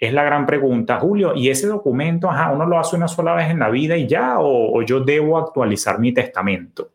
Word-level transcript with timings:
es 0.00 0.14
la 0.14 0.24
gran 0.24 0.46
pregunta, 0.46 0.98
Julio, 0.98 1.34
¿y 1.36 1.50
ese 1.50 1.66
documento, 1.66 2.30
ajá, 2.30 2.50
uno 2.50 2.64
lo 2.64 2.78
hace 2.78 2.96
una 2.96 3.06
sola 3.06 3.34
vez 3.34 3.50
en 3.50 3.58
la 3.58 3.68
vida 3.68 3.98
y 3.98 4.08
ya, 4.08 4.38
o, 4.38 4.78
o 4.78 4.82
yo 4.82 5.00
debo 5.00 5.36
actualizar 5.36 5.98
mi 5.98 6.12
testamento? 6.12 6.92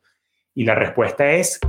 Y 0.56 0.66
la 0.66 0.74
respuesta 0.74 1.30
es... 1.30 1.60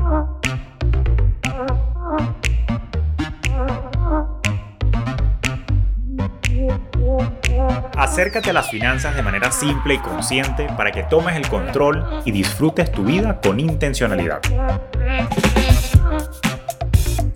Acércate 7.99 8.51
a 8.51 8.53
las 8.55 8.71
finanzas 8.71 9.15
de 9.15 9.23
manera 9.23 9.53
simple 9.53 9.95
y 9.95 9.99
consciente 9.99 10.69
para 10.75 10.91
que 10.91 11.03
tomes 11.03 11.37
el 11.37 11.47
control 11.49 12.23
y 12.25 12.31
disfrutes 12.31 12.91
tu 12.91 13.05
vida 13.05 13.41
con 13.43 13.61
intencionalidad. 13.61 14.41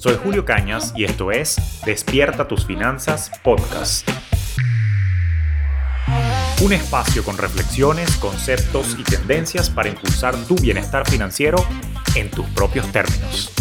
Soy 0.01 0.17
Julio 0.25 0.47
Cañas 0.47 0.95
y 0.97 1.05
esto 1.05 1.31
es 1.31 1.59
Despierta 1.85 2.49
tus 2.49 2.65
finanzas 2.65 3.31
podcast. 3.45 4.09
Un 6.63 6.73
espacio 6.73 7.23
con 7.23 7.37
reflexiones, 7.37 8.17
conceptos 8.17 8.97
y 8.99 9.05
tendencias 9.05 9.69
para 9.69 9.91
impulsar 9.91 10.35
tu 10.47 10.55
bienestar 10.55 11.07
financiero 11.07 11.63
en 12.15 12.31
tus 12.31 12.47
propios 12.47 12.91
términos. 12.91 13.53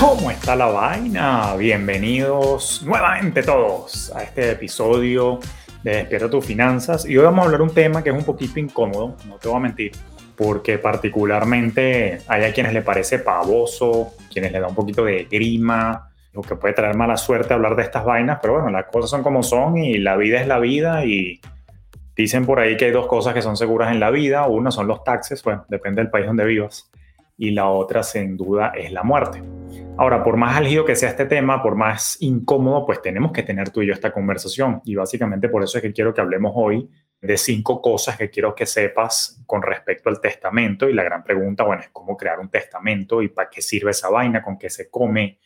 ¿Cómo 0.00 0.30
está 0.30 0.56
la 0.56 0.68
vaina? 0.68 1.54
Bienvenidos 1.56 2.80
nuevamente 2.82 3.42
todos 3.42 4.10
a 4.16 4.22
este 4.22 4.52
episodio 4.52 5.38
de 5.90 5.98
Despierta 5.98 6.28
tus 6.28 6.44
finanzas. 6.44 7.06
Y 7.06 7.16
hoy 7.16 7.24
vamos 7.24 7.42
a 7.42 7.44
hablar 7.44 7.62
un 7.62 7.72
tema 7.72 8.02
que 8.02 8.10
es 8.10 8.16
un 8.16 8.24
poquito 8.24 8.58
incómodo, 8.58 9.16
no 9.28 9.36
te 9.36 9.46
voy 9.46 9.56
a 9.56 9.60
mentir, 9.60 9.92
porque 10.34 10.78
particularmente 10.78 12.18
hay 12.26 12.44
a 12.44 12.52
quienes 12.52 12.72
le 12.72 12.82
parece 12.82 13.20
pavoso, 13.20 14.14
quienes 14.32 14.50
le 14.50 14.58
da 14.58 14.66
un 14.66 14.74
poquito 14.74 15.04
de 15.04 15.28
grima, 15.30 16.10
o 16.34 16.42
que 16.42 16.56
puede 16.56 16.74
traer 16.74 16.96
mala 16.96 17.16
suerte 17.16 17.54
hablar 17.54 17.76
de 17.76 17.84
estas 17.84 18.04
vainas, 18.04 18.40
pero 18.42 18.54
bueno, 18.54 18.70
las 18.70 18.86
cosas 18.86 19.10
son 19.10 19.22
como 19.22 19.44
son 19.44 19.78
y 19.78 19.98
la 19.98 20.16
vida 20.16 20.40
es 20.40 20.48
la 20.48 20.58
vida. 20.58 21.04
Y 21.04 21.40
dicen 22.16 22.44
por 22.46 22.58
ahí 22.58 22.76
que 22.76 22.86
hay 22.86 22.90
dos 22.90 23.06
cosas 23.06 23.32
que 23.32 23.40
son 23.40 23.56
seguras 23.56 23.92
en 23.92 24.00
la 24.00 24.10
vida, 24.10 24.46
una 24.48 24.72
son 24.72 24.88
los 24.88 25.04
taxes, 25.04 25.40
bueno, 25.44 25.64
depende 25.68 26.02
del 26.02 26.10
país 26.10 26.26
donde 26.26 26.44
vivas, 26.44 26.90
y 27.36 27.50
la 27.50 27.68
otra 27.68 28.02
sin 28.02 28.36
duda 28.36 28.72
es 28.74 28.92
la 28.92 29.02
muerte. 29.02 29.42
Ahora, 29.98 30.22
por 30.22 30.36
más 30.36 30.56
álgido 30.56 30.84
que 30.84 30.94
sea 30.94 31.10
este 31.10 31.24
tema, 31.24 31.62
por 31.62 31.74
más 31.74 32.18
incómodo, 32.20 32.84
pues 32.84 33.00
tenemos 33.00 33.32
que 33.32 33.42
tener 33.42 33.70
tú 33.70 33.82
y 33.82 33.86
yo 33.86 33.92
esta 33.92 34.12
conversación. 34.12 34.82
Y 34.84 34.94
básicamente 34.94 35.48
por 35.48 35.62
eso 35.62 35.78
es 35.78 35.82
que 35.82 35.92
quiero 35.92 36.12
que 36.12 36.20
hablemos 36.20 36.52
hoy 36.54 36.88
de 37.20 37.36
cinco 37.36 37.80
cosas 37.80 38.16
que 38.16 38.28
quiero 38.28 38.54
que 38.54 38.66
sepas 38.66 39.42
con 39.46 39.62
respecto 39.62 40.08
al 40.08 40.20
testamento. 40.20 40.88
Y 40.88 40.92
la 40.92 41.02
gran 41.02 41.24
pregunta, 41.24 41.64
bueno, 41.64 41.82
es 41.82 41.88
cómo 41.90 42.16
crear 42.16 42.38
un 42.38 42.50
testamento 42.50 43.22
y 43.22 43.28
para 43.28 43.48
qué 43.48 43.62
sirve 43.62 43.90
esa 43.90 44.10
vaina, 44.10 44.42
con 44.42 44.58
qué 44.58 44.68
se 44.68 44.90
come, 44.90 45.38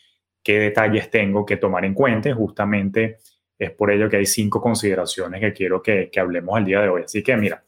qué 0.42 0.58
detalles 0.58 1.10
tengo 1.10 1.46
que 1.46 1.56
tomar 1.56 1.84
en 1.84 1.94
cuenta. 1.94 2.34
justamente 2.34 3.18
es 3.58 3.70
por 3.72 3.90
ello 3.90 4.08
que 4.08 4.16
hay 4.16 4.26
cinco 4.26 4.60
consideraciones 4.60 5.40
que 5.40 5.52
quiero 5.52 5.82
que, 5.82 6.10
hablemos 6.16 6.58
el 6.58 6.64
día 6.64 6.80
de 6.80 6.88
hoy. 6.88 7.02
Así 7.02 7.22
que 7.22 7.36
mira, 7.36 7.62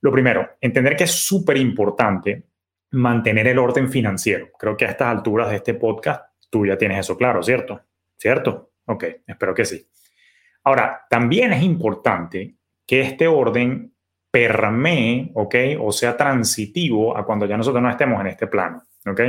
lo 0.00 0.10
primero, 0.10 0.52
entender 0.60 0.96
que 0.96 1.04
es 1.04 1.12
súper 1.12 1.58
importante 1.58 2.44
mantener 2.92 3.48
el 3.48 3.58
orden 3.58 3.90
financiero. 3.90 4.50
Creo 4.58 4.76
que 4.76 4.84
a 4.84 4.90
estas 4.90 5.08
alturas 5.08 5.50
de 5.50 5.56
este 5.56 5.74
podcast 5.74 6.26
tú 6.50 6.66
ya 6.66 6.76
tienes 6.76 7.00
eso 7.00 7.16
claro, 7.16 7.42
¿cierto? 7.42 7.80
¿Cierto? 8.16 8.72
Ok, 8.86 9.04
espero 9.26 9.54
que 9.54 9.64
sí. 9.64 9.86
Ahora, 10.64 11.02
también 11.08 11.52
es 11.52 11.62
importante 11.62 12.54
que 12.86 13.00
este 13.00 13.26
orden 13.26 13.94
permee, 14.30 15.30
¿ok? 15.34 15.54
O 15.80 15.92
sea 15.92 16.16
transitivo 16.16 17.16
a 17.16 17.24
cuando 17.24 17.46
ya 17.46 17.56
nosotros 17.56 17.82
no 17.82 17.90
estemos 17.90 18.20
en 18.20 18.28
este 18.28 18.46
plano, 18.46 18.82
¿ok? 19.06 19.20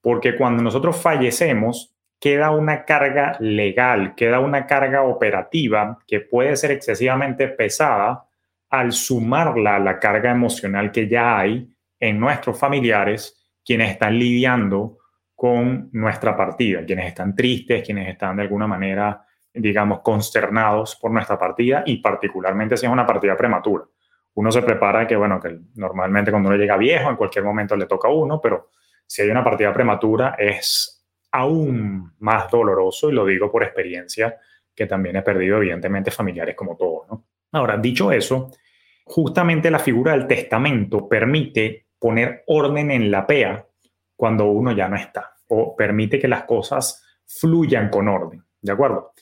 Porque 0.00 0.36
cuando 0.36 0.62
nosotros 0.62 1.00
fallecemos, 1.00 1.94
queda 2.20 2.50
una 2.50 2.84
carga 2.84 3.36
legal, 3.40 4.14
queda 4.14 4.40
una 4.40 4.66
carga 4.66 5.02
operativa 5.02 5.98
que 6.06 6.20
puede 6.20 6.56
ser 6.56 6.70
excesivamente 6.70 7.48
pesada 7.48 8.24
al 8.70 8.92
sumarla 8.92 9.76
a 9.76 9.78
la 9.78 9.98
carga 9.98 10.30
emocional 10.30 10.90
que 10.90 11.08
ya 11.08 11.38
hay 11.38 11.73
en 11.98 12.18
nuestros 12.20 12.58
familiares 12.58 13.40
quienes 13.64 13.90
están 13.90 14.18
lidiando 14.18 14.98
con 15.34 15.88
nuestra 15.92 16.36
partida, 16.36 16.84
quienes 16.84 17.08
están 17.08 17.34
tristes, 17.34 17.82
quienes 17.84 18.08
están 18.08 18.36
de 18.36 18.42
alguna 18.42 18.66
manera, 18.66 19.24
digamos, 19.52 20.00
consternados 20.00 20.96
por 20.96 21.10
nuestra 21.10 21.38
partida 21.38 21.82
y 21.86 21.98
particularmente 21.98 22.76
si 22.76 22.86
es 22.86 22.92
una 22.92 23.06
partida 23.06 23.36
prematura. 23.36 23.84
Uno 24.34 24.50
se 24.50 24.62
prepara 24.62 25.06
que, 25.06 25.16
bueno, 25.16 25.40
que 25.40 25.58
normalmente 25.76 26.30
cuando 26.30 26.48
uno 26.48 26.58
llega 26.58 26.76
viejo, 26.76 27.08
en 27.08 27.16
cualquier 27.16 27.44
momento 27.44 27.76
le 27.76 27.86
toca 27.86 28.08
a 28.08 28.12
uno, 28.12 28.40
pero 28.40 28.70
si 29.06 29.22
hay 29.22 29.30
una 29.30 29.44
partida 29.44 29.72
prematura 29.72 30.34
es 30.38 31.04
aún 31.32 32.14
más 32.18 32.50
doloroso 32.50 33.10
y 33.10 33.12
lo 33.12 33.26
digo 33.26 33.50
por 33.50 33.62
experiencia 33.62 34.36
que 34.74 34.86
también 34.86 35.16
he 35.16 35.22
perdido 35.22 35.58
evidentemente 35.58 36.10
familiares 36.10 36.56
como 36.56 36.76
todos, 36.76 37.08
¿no? 37.08 37.26
Ahora, 37.52 37.76
dicho 37.76 38.10
eso, 38.10 38.50
justamente 39.04 39.70
la 39.70 39.78
figura 39.78 40.12
del 40.12 40.26
testamento 40.26 41.08
permite 41.08 41.83
poner 42.04 42.44
orden 42.48 42.90
en 42.90 43.10
la 43.10 43.26
PEA 43.26 43.66
cuando 44.14 44.44
uno 44.44 44.72
ya 44.72 44.90
no 44.90 44.96
está 44.96 45.36
o 45.48 45.74
permite 45.74 46.18
que 46.18 46.28
las 46.28 46.44
cosas 46.44 47.02
fluyan 47.24 47.88
con 47.88 48.08
orden, 48.08 48.44
¿de 48.60 48.72
acuerdo? 48.72 49.12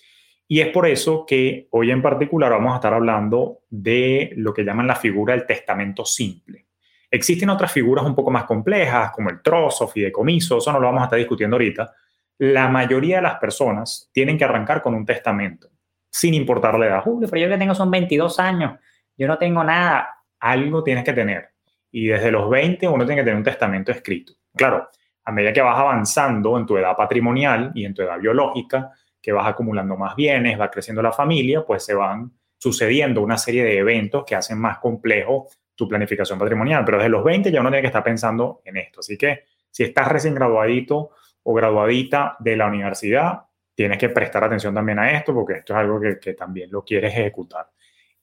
Y 0.49 0.59
es 0.59 0.67
por 0.71 0.89
eso 0.89 1.25
que 1.25 1.69
hoy 1.71 1.93
en 1.93 2.03
particular 2.03 2.51
vamos 2.51 2.73
a 2.73 2.75
estar 2.79 2.93
hablando 2.93 3.61
de 3.71 4.33
lo 4.35 4.53
que 4.53 4.65
llaman 4.65 4.89
la 4.89 4.97
figura 4.97 5.33
del 5.33 5.47
testamento 5.47 6.05
simple. 6.05 6.67
Existen 7.09 7.51
otras 7.51 7.71
figuras 7.71 8.05
un 8.05 8.17
poco 8.17 8.33
más 8.33 8.47
complejas, 8.47 9.13
como 9.13 9.31
el 9.31 9.41
trozo, 9.43 9.87
fideicomiso, 9.87 10.59
eso 10.59 10.73
no 10.73 10.81
lo 10.81 10.89
vamos 10.89 11.03
a 11.03 11.05
estar 11.05 11.21
discutiendo 11.21 11.55
ahorita. 11.55 11.93
La 12.39 12.67
mayoría 12.67 13.19
de 13.19 13.23
las 13.23 13.37
personas 13.37 14.11
tienen 14.13 14.37
que 14.37 14.43
arrancar 14.43 14.83
con 14.83 14.93
un 14.95 15.07
testamento, 15.07 15.69
sin 16.11 16.35
importar 16.35 16.77
la 16.77 16.87
edad. 16.87 17.03
Julio, 17.03 17.29
pero 17.31 17.43
yo 17.43 17.49
que 17.49 17.59
tengo 17.59 17.77
son 17.77 17.93
22 17.93 18.41
años, 18.41 18.81
yo 19.17 19.29
no 19.29 19.39
tengo 19.39 19.63
nada. 19.63 20.17
Algo 20.41 20.83
tienes 20.83 21.05
que 21.05 21.13
tener 21.13 21.52
y 21.93 22.07
desde 22.07 22.33
los 22.33 22.49
20 22.51 22.89
uno 22.89 23.05
tiene 23.05 23.21
que 23.21 23.25
tener 23.25 23.37
un 23.37 23.45
testamento 23.45 23.93
escrito. 23.93 24.33
Claro, 24.57 24.89
a 25.25 25.33
medida 25.33 25.53
que 25.53 25.61
vas 25.61 25.79
avanzando 25.79 26.59
en 26.59 26.67
tu 26.67 26.77
edad 26.77 26.97
patrimonial 26.97 27.71
y 27.75 27.85
en 27.85 27.95
tu 27.95 28.03
edad 28.03 28.19
biológica, 28.19 28.91
que 29.21 29.31
vas 29.31 29.47
acumulando 29.47 29.97
más 29.97 30.17
bienes, 30.17 30.59
va 30.59 30.71
creciendo 30.71 31.03
la 31.03 31.13
familia, 31.13 31.65
pues 31.65 31.85
se 31.85 31.95
van 31.95 32.33
sucediendo 32.59 33.21
una 33.21 33.37
serie 33.39 33.63
de 33.63 33.79
eventos 33.79 34.25
que 34.25 34.35
hacen 34.35 34.59
más 34.59 34.79
complejo 34.79 35.49
tu 35.75 35.87
planificación 35.87 36.39
patrimonial. 36.39 36.85
Pero 36.85 36.99
desde 36.99 37.11
los 37.11 37.23
20 37.23 37.53
ya 37.53 37.61
uno 37.61 37.71
tiene 37.71 37.83
que 37.83 37.89
estar 37.89 38.03
pensando 38.03 38.63
en 38.65 38.79
esto. 38.79 39.01
Así 39.01 39.17
que 39.17 39.45
si 39.71 39.85
estás 39.85 40.09
recién 40.09 40.35
graduadito 40.35 41.11
o 41.43 41.55
graduadita 41.55 42.37
de 42.41 42.57
la 42.57 42.67
universidad, 42.67 43.43
tienes 43.75 43.99
que 43.99 44.09
prestar 44.09 44.45
atención 44.45 44.75
también 44.75 44.99
a 44.99 45.13
esto 45.13 45.35
porque 45.35 45.55
esto 45.55 45.73
es 45.73 45.79
algo 45.79 46.01
que, 46.01 46.19
que 46.19 46.35
también 46.35 46.71
lo 46.71 46.85
quieres 46.85 47.13
ejecutar. 47.13 47.69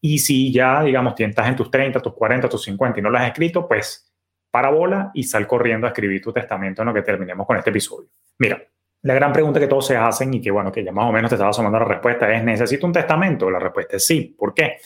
Y 0.01 0.19
si 0.19 0.51
ya, 0.51 0.83
digamos, 0.83 1.13
estás 1.17 1.47
en 1.47 1.55
tus 1.55 1.69
30, 1.69 1.99
tus 1.99 2.13
40, 2.13 2.47
tus 2.47 2.63
50 2.63 2.99
y 2.99 3.01
no 3.01 3.09
lo 3.09 3.17
has 3.17 3.27
escrito, 3.27 3.67
pues 3.67 4.11
para 4.51 4.69
bola 4.69 5.11
y 5.13 5.23
sal 5.23 5.45
corriendo 5.45 5.85
a 5.85 5.89
escribir 5.89 6.21
tu 6.21 6.33
testamento 6.33 6.81
en 6.81 6.87
lo 6.87 6.93
que 6.93 7.01
terminemos 7.01 7.45
con 7.45 7.57
este 7.57 7.69
episodio. 7.69 8.09
Mira, 8.39 8.61
la 9.01 9.13
gran 9.13 9.31
pregunta 9.31 9.59
que 9.59 9.67
todos 9.67 9.87
se 9.87 9.95
hacen 9.95 10.33
y 10.33 10.41
que, 10.41 10.51
bueno, 10.51 10.71
que 10.71 10.83
ya 10.83 10.91
más 10.91 11.05
o 11.05 11.11
menos 11.11 11.29
te 11.29 11.35
estaba 11.35 11.51
asomando 11.51 11.79
la 11.79 11.85
respuesta 11.85 12.33
es, 12.33 12.43
¿necesito 12.43 12.85
un 12.85 12.93
testamento? 12.93 13.49
La 13.49 13.59
respuesta 13.59 13.97
es 13.97 14.05
sí. 14.05 14.35
¿Por 14.37 14.53
qué? 14.53 14.77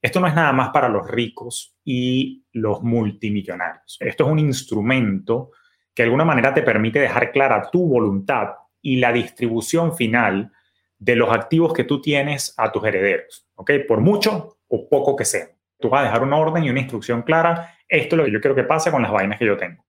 Esto 0.00 0.20
no 0.20 0.26
es 0.26 0.34
nada 0.34 0.52
más 0.52 0.70
para 0.70 0.88
los 0.88 1.08
ricos 1.08 1.76
y 1.84 2.44
los 2.52 2.82
multimillonarios. 2.82 3.96
Esto 4.00 4.26
es 4.26 4.30
un 4.30 4.38
instrumento 4.38 5.52
que 5.94 6.02
de 6.02 6.08
alguna 6.08 6.24
manera 6.24 6.52
te 6.52 6.62
permite 6.62 6.98
dejar 6.98 7.32
clara 7.32 7.70
tu 7.70 7.88
voluntad 7.88 8.50
y 8.82 8.96
la 8.96 9.12
distribución 9.12 9.96
final 9.96 10.52
de 10.98 11.16
los 11.16 11.30
activos 11.30 11.72
que 11.72 11.84
tú 11.84 12.00
tienes 12.00 12.54
a 12.56 12.72
tus 12.72 12.84
herederos, 12.84 13.46
¿ok? 13.54 13.72
Por 13.86 14.00
mucho 14.00 14.58
o 14.68 14.88
poco 14.88 15.16
que 15.16 15.24
sea. 15.24 15.48
Tú 15.78 15.88
vas 15.88 16.02
a 16.02 16.04
dejar 16.04 16.22
una 16.22 16.38
orden 16.38 16.64
y 16.64 16.70
una 16.70 16.80
instrucción 16.80 17.22
clara. 17.22 17.74
Esto 17.88 18.16
es 18.16 18.18
lo 18.18 18.24
que 18.24 18.32
yo 18.32 18.40
quiero 18.40 18.54
que 18.54 18.64
pase 18.64 18.90
con 18.90 19.02
las 19.02 19.12
vainas 19.12 19.38
que 19.38 19.46
yo 19.46 19.56
tengo. 19.56 19.84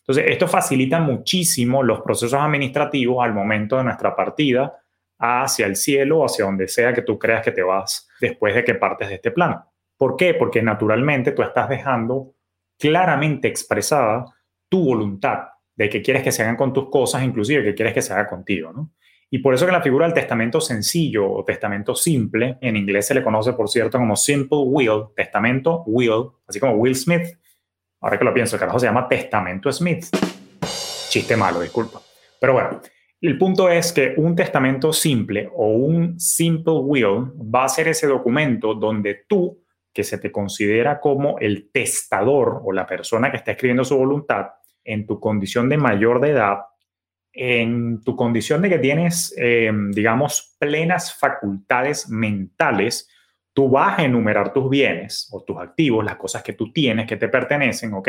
Entonces, 0.00 0.24
esto 0.28 0.48
facilita 0.48 1.00
muchísimo 1.00 1.82
los 1.82 2.00
procesos 2.00 2.40
administrativos 2.40 3.24
al 3.24 3.32
momento 3.32 3.76
de 3.76 3.84
nuestra 3.84 4.14
partida 4.14 4.82
hacia 5.18 5.66
el 5.66 5.76
cielo 5.76 6.20
o 6.20 6.24
hacia 6.24 6.46
donde 6.46 6.66
sea 6.68 6.92
que 6.92 7.02
tú 7.02 7.18
creas 7.18 7.44
que 7.44 7.52
te 7.52 7.62
vas 7.62 8.08
después 8.20 8.54
de 8.54 8.64
que 8.64 8.74
partes 8.74 9.08
de 9.08 9.16
este 9.16 9.30
plano. 9.30 9.66
¿Por 9.96 10.16
qué? 10.16 10.34
Porque 10.34 10.62
naturalmente 10.62 11.32
tú 11.32 11.42
estás 11.42 11.68
dejando 11.68 12.34
claramente 12.78 13.48
expresada 13.48 14.24
tu 14.68 14.84
voluntad 14.84 15.48
de 15.76 15.88
que 15.88 16.00
quieres 16.02 16.22
que 16.22 16.32
se 16.32 16.42
hagan 16.42 16.56
con 16.56 16.72
tus 16.72 16.88
cosas, 16.88 17.22
inclusive 17.22 17.62
que 17.62 17.74
quieres 17.74 17.92
que 17.92 18.02
se 18.02 18.12
haga 18.12 18.26
contigo, 18.26 18.72
¿no? 18.72 18.92
Y 19.32 19.38
por 19.38 19.54
eso 19.54 19.64
que 19.64 19.72
la 19.72 19.80
figura 19.80 20.06
del 20.06 20.14
testamento 20.14 20.60
sencillo 20.60 21.30
o 21.30 21.44
testamento 21.44 21.94
simple, 21.94 22.58
en 22.60 22.76
inglés 22.76 23.06
se 23.06 23.14
le 23.14 23.22
conoce, 23.22 23.52
por 23.52 23.68
cierto, 23.68 23.96
como 23.96 24.16
simple 24.16 24.58
will, 24.58 25.04
testamento 25.14 25.84
will, 25.86 26.30
así 26.48 26.58
como 26.58 26.72
Will 26.74 26.96
Smith. 26.96 27.38
Ahora 28.00 28.18
que 28.18 28.24
lo 28.24 28.34
pienso, 28.34 28.56
el 28.56 28.60
carajo 28.60 28.80
se 28.80 28.86
llama 28.86 29.06
testamento 29.06 29.70
Smith. 29.70 30.06
Chiste 31.08 31.36
malo, 31.36 31.60
disculpa. 31.60 32.00
Pero 32.40 32.54
bueno, 32.54 32.80
el 33.20 33.38
punto 33.38 33.68
es 33.68 33.92
que 33.92 34.14
un 34.16 34.34
testamento 34.34 34.92
simple 34.92 35.48
o 35.54 35.68
un 35.68 36.18
simple 36.18 36.72
will 36.74 37.30
va 37.54 37.64
a 37.64 37.68
ser 37.68 37.86
ese 37.86 38.08
documento 38.08 38.74
donde 38.74 39.26
tú 39.28 39.62
que 39.92 40.02
se 40.02 40.18
te 40.18 40.32
considera 40.32 41.00
como 41.00 41.38
el 41.38 41.70
testador 41.70 42.62
o 42.64 42.72
la 42.72 42.86
persona 42.86 43.30
que 43.30 43.36
está 43.36 43.52
escribiendo 43.52 43.84
su 43.84 43.96
voluntad 43.96 44.46
en 44.82 45.06
tu 45.06 45.20
condición 45.20 45.68
de 45.68 45.76
mayor 45.76 46.20
de 46.20 46.30
edad, 46.30 46.58
en 47.32 48.02
tu 48.02 48.16
condición 48.16 48.62
de 48.62 48.68
que 48.68 48.78
tienes, 48.78 49.34
eh, 49.38 49.70
digamos, 49.90 50.56
plenas 50.58 51.18
facultades 51.18 52.08
mentales, 52.08 53.08
tú 53.52 53.68
vas 53.68 53.98
a 53.98 54.04
enumerar 54.04 54.52
tus 54.52 54.68
bienes 54.68 55.28
o 55.32 55.42
tus 55.42 55.58
activos, 55.58 56.04
las 56.04 56.16
cosas 56.16 56.42
que 56.42 56.54
tú 56.54 56.72
tienes 56.72 57.06
que 57.06 57.16
te 57.16 57.28
pertenecen, 57.28 57.94
¿ok? 57.94 58.08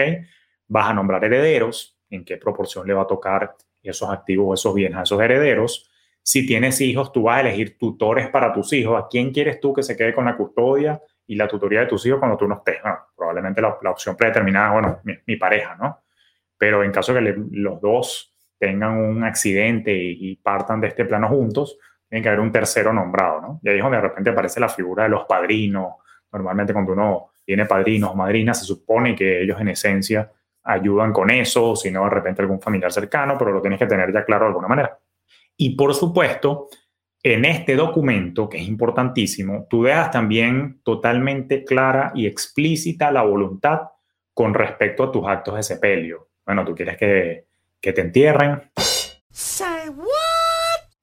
Vas 0.68 0.90
a 0.90 0.94
nombrar 0.94 1.24
herederos, 1.26 1.98
en 2.10 2.26
qué 2.26 2.38
proporción 2.38 2.86
le 2.86 2.94
va 2.94 3.04
a 3.04 3.08
tocar 3.08 3.56
esos 3.82 4.10
activos 4.10 4.48
o 4.50 4.54
esos 4.54 4.76
bienes 4.76 5.00
a 5.00 5.04
esos 5.04 5.20
herederos. 5.22 5.90
Si 6.22 6.46
tienes 6.46 6.80
hijos, 6.82 7.12
tú 7.12 7.24
vas 7.24 7.38
a 7.38 7.42
elegir 7.42 7.78
tutores 7.78 8.30
para 8.30 8.54
tus 8.54 8.72
hijos. 8.74 9.02
¿A 9.02 9.08
quién 9.10 9.32
quieres 9.32 9.60
tú 9.60 9.74
que 9.74 9.82
se 9.82 9.98
quede 9.98 10.14
con 10.14 10.26
la 10.26 10.38
custodia 10.38 11.02
y 11.26 11.36
la 11.36 11.48
tutoría 11.48 11.80
de 11.82 11.88
tus 11.88 12.06
hijos 12.06 12.20
cuando 12.20 12.38
tú 12.38 12.48
no 12.48 12.56
estés? 12.56 12.82
Bueno, 12.82 12.98
probablemente 13.16 13.62
la, 13.62 13.70
opción 13.90 14.16
predeterminada, 14.16 14.72
bueno, 14.74 15.02
mi, 15.26 15.36
pareja, 15.38 15.76
¿no? 15.76 16.02
Pero 16.58 16.84
en 16.84 16.92
caso 16.92 17.14
que 17.14 17.22
los 17.52 17.82
dos 17.82 18.31
tengan 18.62 18.96
un 18.96 19.24
accidente 19.24 19.92
y, 19.92 20.32
y 20.32 20.36
partan 20.36 20.80
de 20.80 20.90
este 20.90 21.04
plano 21.04 21.28
juntos, 21.28 21.80
tiene 22.08 22.22
que 22.22 22.30
haber 22.30 22.42
un 22.42 22.52
tercero 22.52 22.94
nombrado, 22.94 23.42
¿no? 23.42 23.60
Y 23.64 23.70
ahí 23.70 23.78
es 23.78 23.82
donde 23.82 23.98
de 23.98 24.04
repente 24.04 24.30
aparece 24.30 24.60
la 24.60 24.70
figura 24.70 25.04
de 25.04 25.10
los 25.10 25.26
padrinos. 25.26 25.96
Normalmente 26.32 26.72
cuando 26.72 26.94
uno 26.94 27.32
tiene 27.44 27.66
padrinos 27.66 28.12
o 28.12 28.16
madrinas, 28.16 28.60
se 28.60 28.66
supone 28.66 29.16
que 29.16 29.42
ellos 29.42 29.60
en 29.60 29.70
esencia 29.70 30.32
ayudan 30.64 31.12
con 31.12 31.32
eso, 31.32 31.76
si 31.76 31.90
no 31.90 32.04
de 32.04 32.12
repente 32.12 32.44
algún 32.44 32.62
familiar 32.62 32.92
cercano, 32.92 33.36
pero 33.36 33.52
lo 33.52 33.62
tienes 33.62 33.80
que 33.80 33.88
tener 33.88 34.14
ya 34.14 34.24
claro 34.24 34.46
de 34.46 34.50
alguna 34.50 34.68
manera. 34.68 35.00
Y 35.58 35.76
por 35.76 35.96
supuesto, 35.96 36.70
en 37.24 37.46
este 37.46 37.76
documento, 37.76 38.48
que 38.48 38.58
es 38.58 38.68
importantísimo, 38.68 39.66
tú 39.68 39.84
dejas 39.84 40.12
también 40.12 40.82
totalmente 40.84 41.64
clara 41.64 42.12
y 42.14 42.28
explícita 42.28 43.12
la 43.12 43.24
voluntad 43.24 43.82
con 44.34 44.54
respecto 44.54 45.06
a 45.06 45.12
tus 45.12 45.28
actos 45.28 45.56
de 45.56 45.64
sepelio. 45.64 46.30
Bueno, 46.46 46.64
tú 46.64 46.76
quieres 46.76 46.98
que, 46.98 47.48
que 47.82 47.94
te 47.94 48.02
entierren. 48.02 48.72
Say 49.32 49.92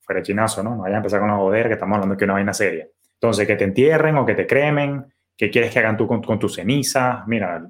fuera 0.00 0.22
chinazo, 0.22 0.62
¿no? 0.62 0.70
No 0.74 0.82
vayan 0.82 0.94
a 0.94 0.98
empezar 0.98 1.20
con 1.20 1.28
la 1.28 1.36
joder, 1.36 1.66
que 1.66 1.74
estamos 1.74 1.96
hablando 1.96 2.14
de 2.14 2.18
que 2.18 2.24
una 2.24 2.34
vaina 2.34 2.54
seria. 2.54 2.86
Entonces, 3.14 3.46
que 3.46 3.56
te 3.56 3.64
entierren 3.64 4.16
o 4.16 4.24
que 4.24 4.34
te 4.34 4.46
cremen, 4.46 5.12
¿qué 5.36 5.50
quieres 5.50 5.70
que 5.70 5.80
hagan 5.80 5.98
tú 5.98 6.06
con, 6.06 6.22
con 6.22 6.38
tu 6.38 6.48
ceniza? 6.48 7.24
Mira, 7.26 7.62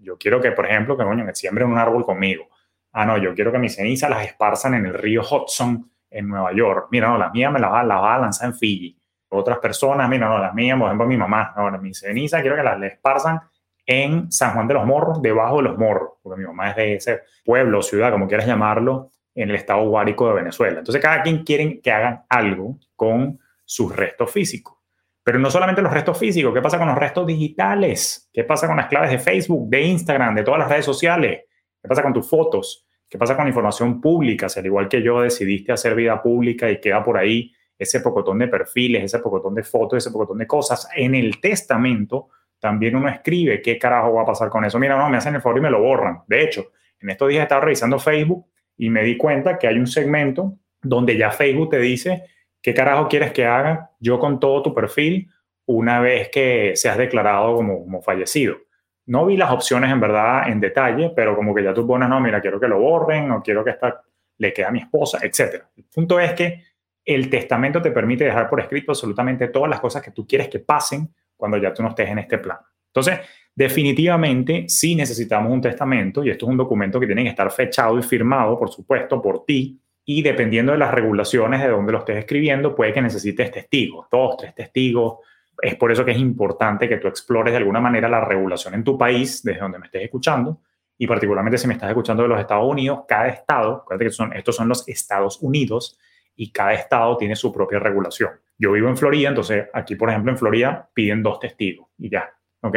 yo 0.00 0.18
quiero 0.18 0.40
que, 0.40 0.50
por 0.50 0.66
ejemplo, 0.66 0.96
que 0.96 1.04
coño, 1.04 1.24
me 1.24 1.34
siembren 1.34 1.68
un 1.68 1.78
árbol 1.78 2.04
conmigo. 2.04 2.48
Ah, 2.92 3.06
no, 3.06 3.16
yo 3.18 3.32
quiero 3.32 3.52
que 3.52 3.58
mis 3.58 3.76
cenizas 3.76 4.10
las 4.10 4.26
esparzan 4.26 4.74
en 4.74 4.86
el 4.86 4.94
río 4.94 5.22
Hudson 5.22 5.88
en 6.10 6.28
Nueva 6.28 6.52
York. 6.52 6.88
Mira, 6.90 7.08
no, 7.08 7.18
las 7.18 7.32
mías 7.32 7.52
me 7.52 7.60
las 7.60 7.70
va, 7.70 8.14
a 8.14 8.18
lanzar 8.18 8.48
en 8.48 8.54
Fiji. 8.54 8.98
Otras 9.28 9.58
personas, 9.58 10.08
mira, 10.08 10.28
no, 10.28 10.38
las 10.38 10.54
mías, 10.54 10.76
por 10.76 10.88
ejemplo, 10.88 11.06
mi 11.06 11.16
mamá, 11.16 11.52
no, 11.56 11.70
mis 11.78 12.00
cenizas 12.00 12.40
quiero 12.40 12.56
que 12.56 12.62
las 12.62 12.82
esparzan 12.82 13.40
en 13.86 14.30
San 14.32 14.54
Juan 14.54 14.68
de 14.68 14.74
los 14.74 14.86
Morros, 14.86 15.20
debajo 15.20 15.58
de 15.58 15.64
los 15.64 15.78
Morros, 15.78 16.12
porque 16.22 16.40
mi 16.40 16.46
mamá 16.46 16.70
es 16.70 16.76
de 16.76 16.94
ese 16.94 17.20
pueblo, 17.44 17.82
ciudad, 17.82 18.10
como 18.10 18.26
quieras 18.26 18.46
llamarlo, 18.46 19.10
en 19.34 19.50
el 19.50 19.56
estado 19.56 19.88
guárico 19.88 20.28
de 20.28 20.34
Venezuela. 20.34 20.78
Entonces, 20.78 21.02
cada 21.02 21.22
quien 21.22 21.44
quiere 21.44 21.80
que 21.80 21.90
hagan 21.90 22.24
algo 22.28 22.78
con 22.94 23.38
sus 23.64 23.94
restos 23.94 24.30
físicos. 24.30 24.74
Pero 25.22 25.38
no 25.38 25.50
solamente 25.50 25.80
los 25.82 25.92
restos 25.92 26.18
físicos, 26.18 26.52
¿qué 26.52 26.60
pasa 26.60 26.78
con 26.78 26.86
los 26.86 26.98
restos 26.98 27.26
digitales? 27.26 28.28
¿Qué 28.32 28.44
pasa 28.44 28.66
con 28.66 28.76
las 28.76 28.88
claves 28.88 29.10
de 29.10 29.18
Facebook, 29.18 29.68
de 29.68 29.82
Instagram, 29.82 30.34
de 30.34 30.42
todas 30.42 30.60
las 30.60 30.68
redes 30.68 30.84
sociales? 30.84 31.44
¿Qué 31.80 31.88
pasa 31.88 32.02
con 32.02 32.12
tus 32.12 32.28
fotos? 32.28 32.86
¿Qué 33.08 33.18
pasa 33.18 33.36
con 33.36 33.46
información 33.48 34.00
pública? 34.00 34.48
Si 34.48 34.60
al 34.60 34.66
igual 34.66 34.88
que 34.88 35.02
yo 35.02 35.20
decidiste 35.22 35.72
hacer 35.72 35.94
vida 35.94 36.22
pública 36.22 36.70
y 36.70 36.78
queda 36.78 37.02
por 37.02 37.16
ahí 37.16 37.52
ese 37.78 38.00
pocotón 38.00 38.38
de 38.38 38.48
perfiles, 38.48 39.02
ese 39.02 39.18
pocotón 39.18 39.54
de 39.54 39.62
fotos, 39.62 39.98
ese 39.98 40.10
pocotón 40.10 40.38
de 40.38 40.46
cosas, 40.46 40.88
en 40.94 41.14
el 41.14 41.40
testamento 41.40 42.28
también 42.64 42.96
uno 42.96 43.10
escribe 43.10 43.60
qué 43.60 43.78
carajo 43.78 44.14
va 44.14 44.22
a 44.22 44.24
pasar 44.24 44.48
con 44.48 44.64
eso. 44.64 44.78
Mira, 44.78 44.96
no, 44.96 45.10
me 45.10 45.18
hacen 45.18 45.34
el 45.34 45.42
favor 45.42 45.58
y 45.58 45.60
me 45.60 45.68
lo 45.68 45.82
borran. 45.82 46.22
De 46.26 46.42
hecho, 46.42 46.70
en 46.98 47.10
estos 47.10 47.28
días 47.28 47.42
estaba 47.42 47.60
revisando 47.60 47.98
Facebook 47.98 48.46
y 48.78 48.88
me 48.88 49.02
di 49.02 49.18
cuenta 49.18 49.58
que 49.58 49.68
hay 49.68 49.76
un 49.78 49.86
segmento 49.86 50.54
donde 50.80 51.14
ya 51.18 51.30
Facebook 51.30 51.68
te 51.68 51.78
dice 51.78 52.24
qué 52.62 52.72
carajo 52.72 53.06
quieres 53.06 53.32
que 53.32 53.44
haga 53.44 53.90
yo 54.00 54.18
con 54.18 54.40
todo 54.40 54.62
tu 54.62 54.72
perfil 54.72 55.28
una 55.66 56.00
vez 56.00 56.30
que 56.30 56.72
seas 56.74 56.96
declarado 56.96 57.54
como, 57.54 58.00
fallecido. 58.00 58.56
No 59.04 59.26
vi 59.26 59.36
las 59.36 59.50
opciones 59.50 59.92
en 59.92 60.00
verdad 60.00 60.48
en 60.48 60.58
detalle, 60.58 61.12
pero 61.14 61.36
como 61.36 61.54
que 61.54 61.62
ya 61.62 61.74
tú 61.74 61.86
pones, 61.86 62.08
no, 62.08 62.18
mira, 62.18 62.40
quiero 62.40 62.58
que 62.58 62.66
lo 62.66 62.80
borren 62.80 63.30
o 63.30 63.42
quiero 63.42 63.62
que 63.62 63.72
esta 63.72 64.00
le 64.38 64.54
quede 64.54 64.64
a 64.64 64.70
mi 64.70 64.78
esposa, 64.78 65.18
etc. 65.20 65.64
El 65.76 65.84
punto 65.94 66.18
es 66.18 66.32
que 66.32 66.62
el 67.04 67.28
testamento 67.28 67.82
te 67.82 67.90
permite 67.90 68.24
dejar 68.24 68.48
por 68.48 68.58
escrito 68.58 68.92
absolutamente 68.92 69.48
todas 69.48 69.68
las 69.68 69.80
cosas 69.80 70.00
que 70.00 70.12
tú 70.12 70.26
quieres 70.26 70.48
que 70.48 70.60
pasen 70.60 71.14
cuando 71.36 71.56
ya 71.56 71.72
tú 71.72 71.82
no 71.82 71.90
estés 71.90 72.08
en 72.08 72.18
este 72.18 72.38
plano. 72.38 72.62
Entonces, 72.86 73.20
Definitivamente, 73.56 74.64
sí 74.68 74.96
necesitamos 74.96 75.52
un 75.52 75.60
testamento 75.60 76.24
y 76.24 76.30
esto 76.30 76.46
es 76.46 76.50
un 76.50 76.56
documento 76.56 76.98
que 76.98 77.06
tiene 77.06 77.22
que 77.22 77.28
estar 77.28 77.50
fechado 77.52 77.96
y 77.98 78.02
firmado, 78.02 78.58
por 78.58 78.68
supuesto, 78.68 79.22
por 79.22 79.44
ti. 79.44 79.80
Y 80.04 80.22
dependiendo 80.22 80.72
de 80.72 80.78
las 80.78 80.92
regulaciones 80.92 81.62
de 81.62 81.68
donde 81.68 81.92
lo 81.92 81.98
estés 81.98 82.16
escribiendo, 82.16 82.74
puede 82.74 82.92
que 82.92 83.00
necesites 83.00 83.52
testigos, 83.52 84.08
dos, 84.10 84.36
tres 84.38 84.54
testigos. 84.54 85.18
Es 85.62 85.76
por 85.76 85.92
eso 85.92 86.04
que 86.04 86.10
es 86.10 86.18
importante 86.18 86.88
que 86.88 86.96
tú 86.96 87.06
explores 87.06 87.52
de 87.52 87.58
alguna 87.58 87.80
manera 87.80 88.08
la 88.08 88.24
regulación 88.24 88.74
en 88.74 88.82
tu 88.82 88.98
país, 88.98 89.42
desde 89.44 89.60
donde 89.60 89.78
me 89.78 89.86
estés 89.86 90.02
escuchando, 90.02 90.60
y 90.98 91.06
particularmente 91.06 91.56
si 91.56 91.68
me 91.68 91.74
estás 91.74 91.88
escuchando 91.88 92.24
de 92.24 92.28
los 92.28 92.40
Estados 92.40 92.68
Unidos, 92.68 93.00
cada 93.06 93.28
estado, 93.28 93.82
acuérdate 93.82 94.06
que 94.06 94.10
son, 94.10 94.32
estos 94.32 94.56
son 94.56 94.68
los 94.68 94.86
Estados 94.88 95.40
Unidos, 95.40 95.96
y 96.36 96.50
cada 96.52 96.74
estado 96.74 97.16
tiene 97.16 97.36
su 97.36 97.52
propia 97.52 97.78
regulación. 97.78 98.30
Yo 98.58 98.72
vivo 98.72 98.88
en 98.88 98.96
Florida, 98.96 99.28
entonces 99.28 99.66
aquí, 99.72 99.96
por 99.96 100.10
ejemplo, 100.10 100.30
en 100.32 100.38
Florida 100.38 100.88
piden 100.94 101.22
dos 101.22 101.40
testigos 101.40 101.88
y 101.98 102.10
ya, 102.10 102.32
¿ok? 102.62 102.76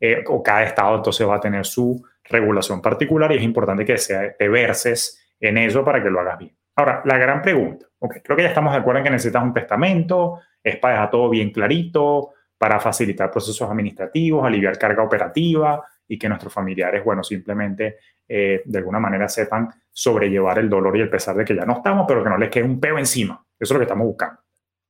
Eh, 0.00 0.24
o 0.26 0.42
cada 0.42 0.64
estado 0.64 0.96
entonces 0.96 1.28
va 1.28 1.36
a 1.36 1.40
tener 1.40 1.64
su 1.66 2.02
regulación 2.24 2.80
particular 2.80 3.30
y 3.32 3.36
es 3.36 3.42
importante 3.42 3.84
que 3.84 3.98
sea, 3.98 4.34
te 4.36 4.48
verses 4.48 5.22
en 5.38 5.58
eso 5.58 5.84
para 5.84 6.02
que 6.02 6.10
lo 6.10 6.20
hagas 6.20 6.38
bien. 6.38 6.56
Ahora, 6.76 7.02
la 7.04 7.18
gran 7.18 7.42
pregunta, 7.42 7.86
okay, 7.98 8.22
creo 8.22 8.36
que 8.36 8.44
ya 8.44 8.48
estamos 8.48 8.72
de 8.72 8.78
acuerdo 8.78 8.98
en 8.98 9.04
que 9.04 9.10
necesitas 9.10 9.42
un 9.42 9.52
testamento, 9.52 10.40
es 10.62 10.76
para 10.76 10.94
dejar 10.94 11.10
todo 11.10 11.28
bien 11.28 11.50
clarito, 11.50 12.32
para 12.56 12.78
facilitar 12.78 13.30
procesos 13.30 13.68
administrativos, 13.68 14.44
aliviar 14.44 14.78
carga 14.78 15.02
operativa 15.02 15.82
y 16.06 16.18
que 16.18 16.28
nuestros 16.28 16.52
familiares, 16.52 17.04
bueno, 17.04 17.22
simplemente 17.22 17.98
eh, 18.28 18.62
de 18.64 18.78
alguna 18.78 19.00
manera 19.00 19.28
sepan 19.28 19.68
sobrellevar 19.92 20.58
el 20.58 20.70
dolor 20.70 20.96
y 20.96 21.00
el 21.00 21.10
pesar 21.10 21.36
de 21.36 21.44
que 21.44 21.54
ya 21.54 21.64
no 21.64 21.74
estamos, 21.74 22.04
pero 22.06 22.22
que 22.22 22.30
no 22.30 22.38
les 22.38 22.50
quede 22.50 22.64
un 22.64 22.80
peo 22.80 22.98
encima. 22.98 23.44
Eso 23.58 23.72
es 23.72 23.72
lo 23.72 23.78
que 23.78 23.84
estamos 23.84 24.06
buscando. 24.06 24.40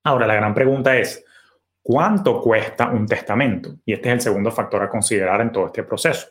Ahora, 0.05 0.27
la 0.27 0.35
gran 0.35 0.55
pregunta 0.55 0.97
es, 0.97 1.25
¿Cuánto 1.83 2.41
cuesta 2.41 2.91
un 2.91 3.07
testamento? 3.07 3.77
Y 3.85 3.95
este 3.95 4.11
es 4.11 4.15
el 4.15 4.21
segundo 4.21 4.51
factor 4.51 4.83
a 4.83 4.89
considerar 4.89 5.41
en 5.41 5.51
todo 5.51 5.67
este 5.67 5.83
proceso. 5.83 6.29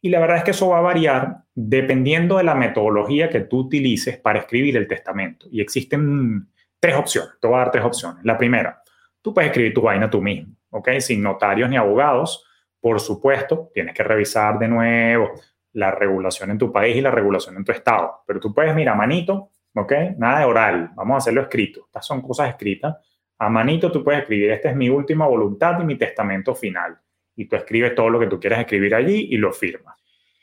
Y 0.00 0.08
la 0.08 0.20
verdad 0.20 0.38
es 0.38 0.44
que 0.44 0.50
eso 0.52 0.68
va 0.68 0.78
a 0.78 0.82
variar 0.82 1.38
dependiendo 1.54 2.36
de 2.36 2.44
la 2.44 2.54
metodología 2.54 3.28
que 3.28 3.40
tú 3.40 3.60
utilices 3.60 4.18
para 4.18 4.40
escribir 4.40 4.76
el 4.76 4.86
testamento. 4.86 5.46
Y 5.50 5.60
existen 5.60 6.48
tres 6.78 6.94
opciones. 6.94 7.32
Te 7.40 7.48
voy 7.48 7.56
a 7.56 7.60
dar 7.60 7.70
tres 7.70 7.84
opciones. 7.84 8.24
La 8.24 8.38
primera, 8.38 8.82
tú 9.20 9.34
puedes 9.34 9.50
escribir 9.50 9.74
tu 9.74 9.80
vaina 9.80 10.08
tú 10.08 10.22
mismo, 10.22 10.54
¿ok? 10.70 10.90
Sin 11.00 11.22
notarios 11.22 11.68
ni 11.68 11.76
abogados. 11.76 12.46
Por 12.80 13.00
supuesto, 13.00 13.70
tienes 13.74 13.94
que 13.94 14.02
revisar 14.02 14.58
de 14.58 14.68
nuevo 14.68 15.32
la 15.74 15.90
regulación 15.90 16.50
en 16.50 16.58
tu 16.58 16.72
país 16.72 16.96
y 16.96 17.00
la 17.00 17.10
regulación 17.10 17.56
en 17.56 17.64
tu 17.64 17.72
estado. 17.72 18.22
Pero 18.26 18.40
tú 18.40 18.52
puedes, 18.52 18.74
mira, 18.74 18.94
manito, 18.94 19.50
¿ok? 19.74 19.92
Nada 20.16 20.40
de 20.40 20.44
oral, 20.46 20.90
vamos 20.96 21.14
a 21.14 21.18
hacerlo 21.18 21.42
escrito. 21.42 21.84
Estas 21.86 22.06
son 22.06 22.22
cosas 22.22 22.48
escritas 22.48 22.96
a 23.38 23.48
manito 23.48 23.90
tú 23.90 24.04
puedes 24.04 24.22
escribir, 24.22 24.50
esta 24.50 24.70
es 24.70 24.76
mi 24.76 24.88
última 24.88 25.26
voluntad 25.26 25.80
y 25.80 25.84
mi 25.84 25.96
testamento 25.96 26.54
final. 26.54 26.98
Y 27.36 27.46
tú 27.46 27.56
escribes 27.56 27.94
todo 27.94 28.08
lo 28.08 28.20
que 28.20 28.26
tú 28.26 28.38
quieras 28.38 28.60
escribir 28.60 28.94
allí 28.94 29.28
y 29.30 29.36
lo 29.36 29.52
firmas. 29.52 29.96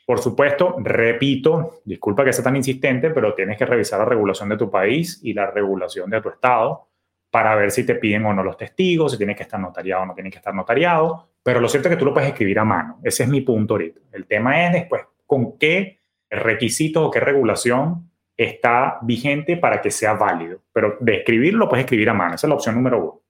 Por 0.04 0.18
supuesto, 0.18 0.76
repito, 0.78 1.80
disculpa 1.84 2.24
que 2.24 2.32
sea 2.32 2.44
tan 2.44 2.56
insistente, 2.56 3.10
pero 3.10 3.34
tienes 3.34 3.56
que 3.56 3.64
revisar 3.64 4.00
la 4.00 4.04
regulación 4.04 4.48
de 4.50 4.58
tu 4.58 4.70
país 4.70 5.20
y 5.22 5.32
la 5.32 5.50
regulación 5.50 6.10
de 6.10 6.20
tu 6.20 6.28
estado 6.28 6.88
para 7.30 7.54
ver 7.54 7.70
si 7.70 7.86
te 7.86 7.94
piden 7.94 8.26
o 8.26 8.34
no 8.34 8.44
los 8.44 8.58
testigos, 8.58 9.12
si 9.12 9.18
tiene 9.18 9.34
que 9.34 9.44
estar 9.44 9.58
notariado 9.58 10.02
o 10.02 10.06
no 10.06 10.14
tiene 10.14 10.30
que 10.30 10.36
estar 10.36 10.54
notariado. 10.54 11.30
Pero 11.42 11.60
lo 11.60 11.68
cierto 11.68 11.88
es 11.88 11.94
que 11.94 11.98
tú 11.98 12.04
lo 12.04 12.12
puedes 12.12 12.28
escribir 12.28 12.58
a 12.58 12.64
mano. 12.64 13.00
Ese 13.02 13.22
es 13.22 13.28
mi 13.28 13.40
punto 13.40 13.74
ahorita. 13.74 14.00
El 14.12 14.26
tema 14.26 14.66
es 14.66 14.72
después 14.72 15.02
con 15.32 15.56
qué 15.56 16.00
requisitos 16.28 17.06
o 17.06 17.10
qué 17.10 17.18
regulación 17.18 18.10
está 18.36 18.98
vigente 19.00 19.56
para 19.56 19.80
que 19.80 19.90
sea 19.90 20.12
válido. 20.12 20.60
Pero 20.74 20.98
de 21.00 21.16
escribirlo 21.16 21.70
puedes 21.70 21.86
escribir 21.86 22.10
a 22.10 22.12
mano. 22.12 22.34
Esa 22.34 22.46
es 22.46 22.48
la 22.50 22.56
opción 22.56 22.74
número 22.74 22.98
uno. 22.98 23.22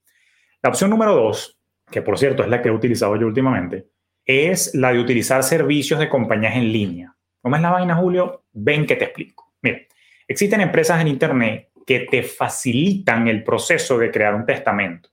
La 0.65 0.71
opción 0.71 0.91
número 0.91 1.15
dos, 1.15 1.61
que 1.89 2.03
por 2.03 2.19
cierto 2.19 2.43
es 2.43 2.49
la 2.49 2.61
que 2.61 2.71
he 2.71 2.73
utilizado 2.73 3.15
yo 3.15 3.29
últimamente, 3.29 3.87
es 4.27 4.75
la 4.75 4.93
de 4.93 4.99
utilizar 4.99 5.45
servicios 5.45 6.01
de 6.01 6.09
compañías 6.09 6.57
en 6.57 6.73
línea. 6.73 7.15
¿Cómo 7.41 7.55
es 7.55 7.63
la 7.63 7.71
vaina, 7.71 7.95
Julio? 7.95 8.47
Ven 8.51 8.85
que 8.85 8.97
te 8.97 9.05
explico. 9.05 9.55
Mira, 9.63 9.79
existen 10.27 10.61
empresas 10.61 11.01
en 11.01 11.07
Internet 11.07 11.69
que 11.87 12.01
te 12.01 12.25
facilitan 12.25 13.29
el 13.29 13.45
proceso 13.45 13.97
de 13.97 14.11
crear 14.11 14.35
un 14.35 14.45
testamento. 14.45 15.09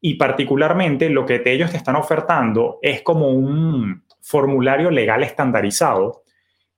Y 0.00 0.14
particularmente 0.14 1.10
lo 1.10 1.26
que 1.26 1.42
ellos 1.44 1.70
te 1.70 1.76
están 1.76 1.96
ofertando 1.96 2.78
es 2.80 3.02
como 3.02 3.28
un 3.28 4.02
formulario 4.22 4.90
legal 4.90 5.22
estandarizado 5.22 6.21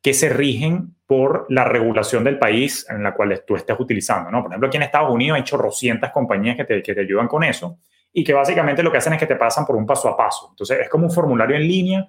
que 0.04 0.12
se 0.12 0.28
rigen 0.28 0.96
por 1.06 1.46
la 1.48 1.64
regulación 1.64 2.24
del 2.24 2.38
país 2.38 2.86
en 2.90 3.02
la 3.02 3.14
cual 3.14 3.42
tú 3.46 3.56
estés 3.56 3.80
utilizando. 3.80 4.30
¿no? 4.30 4.42
Por 4.42 4.50
ejemplo, 4.50 4.68
aquí 4.68 4.76
en 4.76 4.82
Estados 4.82 5.10
Unidos 5.10 5.36
hay 5.36 5.44
chorrocientas 5.44 6.12
compañías 6.12 6.58
que 6.58 6.66
te, 6.66 6.82
que 6.82 6.94
te 6.94 7.00
ayudan 7.00 7.26
con 7.26 7.42
eso 7.42 7.78
y 8.12 8.22
que 8.22 8.34
básicamente 8.34 8.82
lo 8.82 8.92
que 8.92 8.98
hacen 8.98 9.14
es 9.14 9.18
que 9.18 9.26
te 9.26 9.36
pasan 9.36 9.64
por 9.64 9.76
un 9.76 9.86
paso 9.86 10.10
a 10.10 10.14
paso. 10.14 10.48
Entonces 10.50 10.80
es 10.80 10.90
como 10.90 11.06
un 11.06 11.10
formulario 11.10 11.56
en 11.56 11.62
línea, 11.62 12.06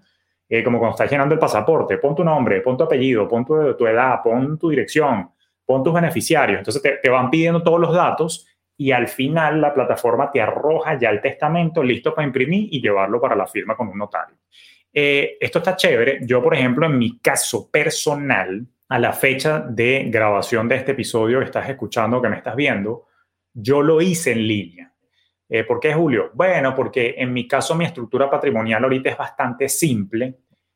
eh, 0.49 0.61
como 0.61 0.77
cuando 0.77 0.95
estás 0.95 1.09
llenando 1.09 1.35
el 1.35 1.39
pasaporte, 1.39 1.97
pon 1.97 2.13
tu 2.13 2.25
nombre, 2.25 2.59
pon 2.59 2.75
tu 2.75 2.83
apellido, 2.83 3.29
pon 3.29 3.45
tu, 3.45 3.77
tu 3.77 3.87
edad, 3.87 4.19
pon 4.21 4.59
tu 4.59 4.69
dirección, 4.71 5.31
pon 5.65 5.81
tus 5.81 5.93
beneficiarios. 5.93 6.57
Entonces 6.57 6.81
te, 6.81 6.97
te 6.97 7.09
van 7.09 7.29
pidiendo 7.29 7.63
todos 7.63 7.79
los 7.79 7.93
datos 7.93 8.45
y 8.75 8.91
al 8.91 9.07
final 9.07 9.61
la 9.61 9.73
plataforma 9.73 10.29
te 10.33 10.41
arroja 10.41 10.99
ya 10.99 11.11
el 11.11 11.21
testamento 11.21 11.81
listo 11.81 12.13
para 12.13 12.27
imprimir 12.27 12.67
y 12.73 12.81
llevarlo 12.81 13.21
para 13.21 13.37
la 13.37 13.47
firma 13.47 13.73
con 13.77 13.87
un 13.87 13.97
notario. 13.97 14.35
Eh, 14.97 15.37
esto 15.41 15.59
está 15.59 15.75
chévere. 15.75 16.19
Yo, 16.21 16.41
por 16.41 16.55
ejemplo, 16.55 16.85
en 16.85 16.97
mi 16.97 17.19
caso 17.19 17.69
personal, 17.69 18.65
a 18.87 18.97
la 18.97 19.11
fecha 19.11 19.59
de 19.59 20.05
grabación 20.07 20.69
de 20.69 20.75
este 20.75 20.93
episodio 20.93 21.39
que 21.39 21.45
estás 21.45 21.67
escuchando, 21.67 22.21
que 22.21 22.29
me 22.29 22.37
estás 22.37 22.55
viendo, 22.55 23.07
yo 23.53 23.81
lo 23.81 23.99
hice 23.99 24.31
en 24.31 24.47
línea. 24.47 24.93
Eh, 25.49 25.65
¿Por 25.65 25.81
qué, 25.81 25.93
Julio? 25.93 26.31
Bueno, 26.33 26.73
porque 26.73 27.15
en 27.17 27.33
mi 27.33 27.45
caso 27.45 27.75
mi 27.75 27.83
estructura 27.83 28.29
patrimonial 28.29 28.83
ahorita 28.83 29.09
es 29.09 29.17
bastante 29.17 29.67
simple, 29.67 30.35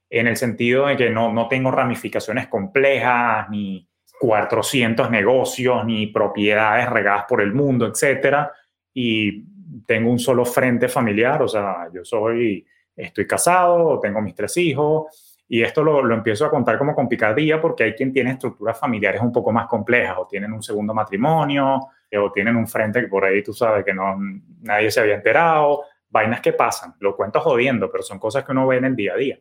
en 0.10 0.28
el 0.28 0.36
sentido 0.36 0.88
de 0.88 0.98
que 0.98 1.10
no, 1.10 1.32
no 1.32 1.48
tengo 1.48 1.72
ramificaciones 1.72 2.48
complejas, 2.48 3.50
ni 3.50 3.88
400 4.20 5.10
negocios, 5.10 5.86
ni 5.86 6.08
propiedades 6.08 6.90
regadas 6.90 7.24
por 7.28 7.42
el 7.42 7.54
mundo, 7.54 7.88
etcétera, 7.88 8.52
y 8.94 9.46
tengo 9.86 10.12
un 10.12 10.20
solo 10.20 10.44
frente 10.44 10.90
familiar, 10.90 11.42
o 11.42 11.48
sea, 11.48 11.88
yo 11.94 12.04
soy, 12.04 12.66
estoy 13.06 13.28
casado, 13.28 14.00
tengo 14.00 14.22
mis 14.22 14.36
tres 14.36 14.56
hijos, 14.58 15.44
y 15.48 15.64
esto 15.64 15.84
lo, 15.84 16.04
lo, 16.04 16.14
empiezo 16.14 16.46
a 16.46 16.50
contar 16.50 16.78
como 16.78 16.94
con 16.94 17.10
picardía 17.10 17.60
porque 17.60 17.84
hay 17.84 17.94
quien 17.94 18.14
tiene 18.14 18.32
estructuras 18.32 18.80
familiares 18.80 19.22
un 19.22 19.32
poco 19.32 19.52
más 19.52 19.68
complejas 19.68 20.16
o 20.20 20.28
tienen 20.28 20.54
un 20.54 20.62
segundo 20.62 20.94
matrimonio 20.94 21.90
o 22.18 22.32
tienen 22.32 22.56
un 22.56 22.68
frente 22.68 23.02
que 23.02 23.08
por 23.08 23.26
ahí 23.26 23.42
tú 23.44 23.54
sabes 23.54 23.84
que 23.84 23.94
no, 23.94 24.16
nadie 24.62 24.92
se 24.92 25.00
había 25.00 25.16
enterado, 25.16 25.84
vainas 26.10 26.42
que 26.42 26.54
pasan, 26.54 26.96
lo 27.00 27.16
cuento 27.16 27.40
jodiendo, 27.40 27.92
pero 27.92 28.04
son 28.04 28.20
cosas 28.20 28.44
que 28.44 28.52
uno 28.52 28.68
ve 28.68 28.78
en 28.78 28.86
el 28.86 28.96
día 28.96 29.14
a 29.14 29.18
día. 29.18 29.40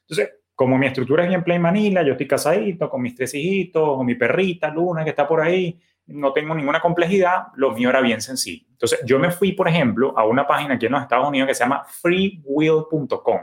Entonces, 0.00 0.30
como 0.54 0.76
mi 0.76 0.86
estructura 0.86 1.22
es 1.22 1.28
bien 1.28 1.44
plain 1.44 1.62
Manila, 1.62 2.02
yo 2.02 2.12
estoy 2.12 2.26
casadito 2.26 2.90
con 2.90 3.02
mis 3.02 3.14
tres 3.14 3.34
hijitos, 3.34 3.96
con 3.96 4.06
mi 4.06 4.16
perrita 4.16 4.70
Luna 4.70 5.04
que 5.04 5.10
está 5.10 5.26
por 5.26 5.40
ahí, 5.40 5.80
no 6.08 6.32
tengo 6.32 6.54
ninguna 6.54 6.80
complejidad, 6.80 7.48
lo 7.54 7.72
mío 7.72 7.90
era 7.90 8.00
bien 8.00 8.20
sencillo. 8.20 8.66
Entonces, 8.70 9.00
yo 9.04 9.18
me 9.18 9.30
fui, 9.30 9.52
por 9.52 9.68
ejemplo, 9.68 10.16
a 10.18 10.24
una 10.24 10.46
página 10.46 10.74
aquí 10.74 10.86
en 10.86 10.92
los 10.92 11.02
Estados 11.02 11.28
Unidos 11.28 11.48
que 11.48 11.54
se 11.54 11.64
llama 11.64 11.84
freewill.com 11.84 13.40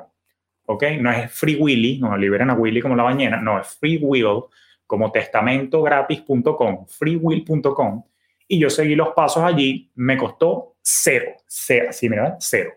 ¿ok? 0.65 0.84
No 1.00 1.12
es 1.12 1.31
Free 1.31 1.55
Willy, 1.55 2.00
no 2.00 2.17
liberen 2.17 2.50
a 2.50 2.53
Willy 2.53 2.81
como 2.81 2.95
la 2.95 3.03
bañera, 3.03 3.39
no, 3.41 3.60
es 3.60 3.67
Free 3.79 4.00
Will, 4.01 4.43
como 4.86 5.12
testamentogratis.com, 5.12 6.88
freewill.com, 6.88 8.03
y 8.48 8.60
yo 8.60 8.69
seguí 8.69 8.95
los 8.95 9.10
pasos 9.10 9.43
allí, 9.43 9.91
me 9.95 10.17
costó 10.17 10.75
cero, 10.81 11.31
cero, 11.48 11.89
sí, 11.91 12.10
mira, 12.10 12.38
cero. 12.39 12.72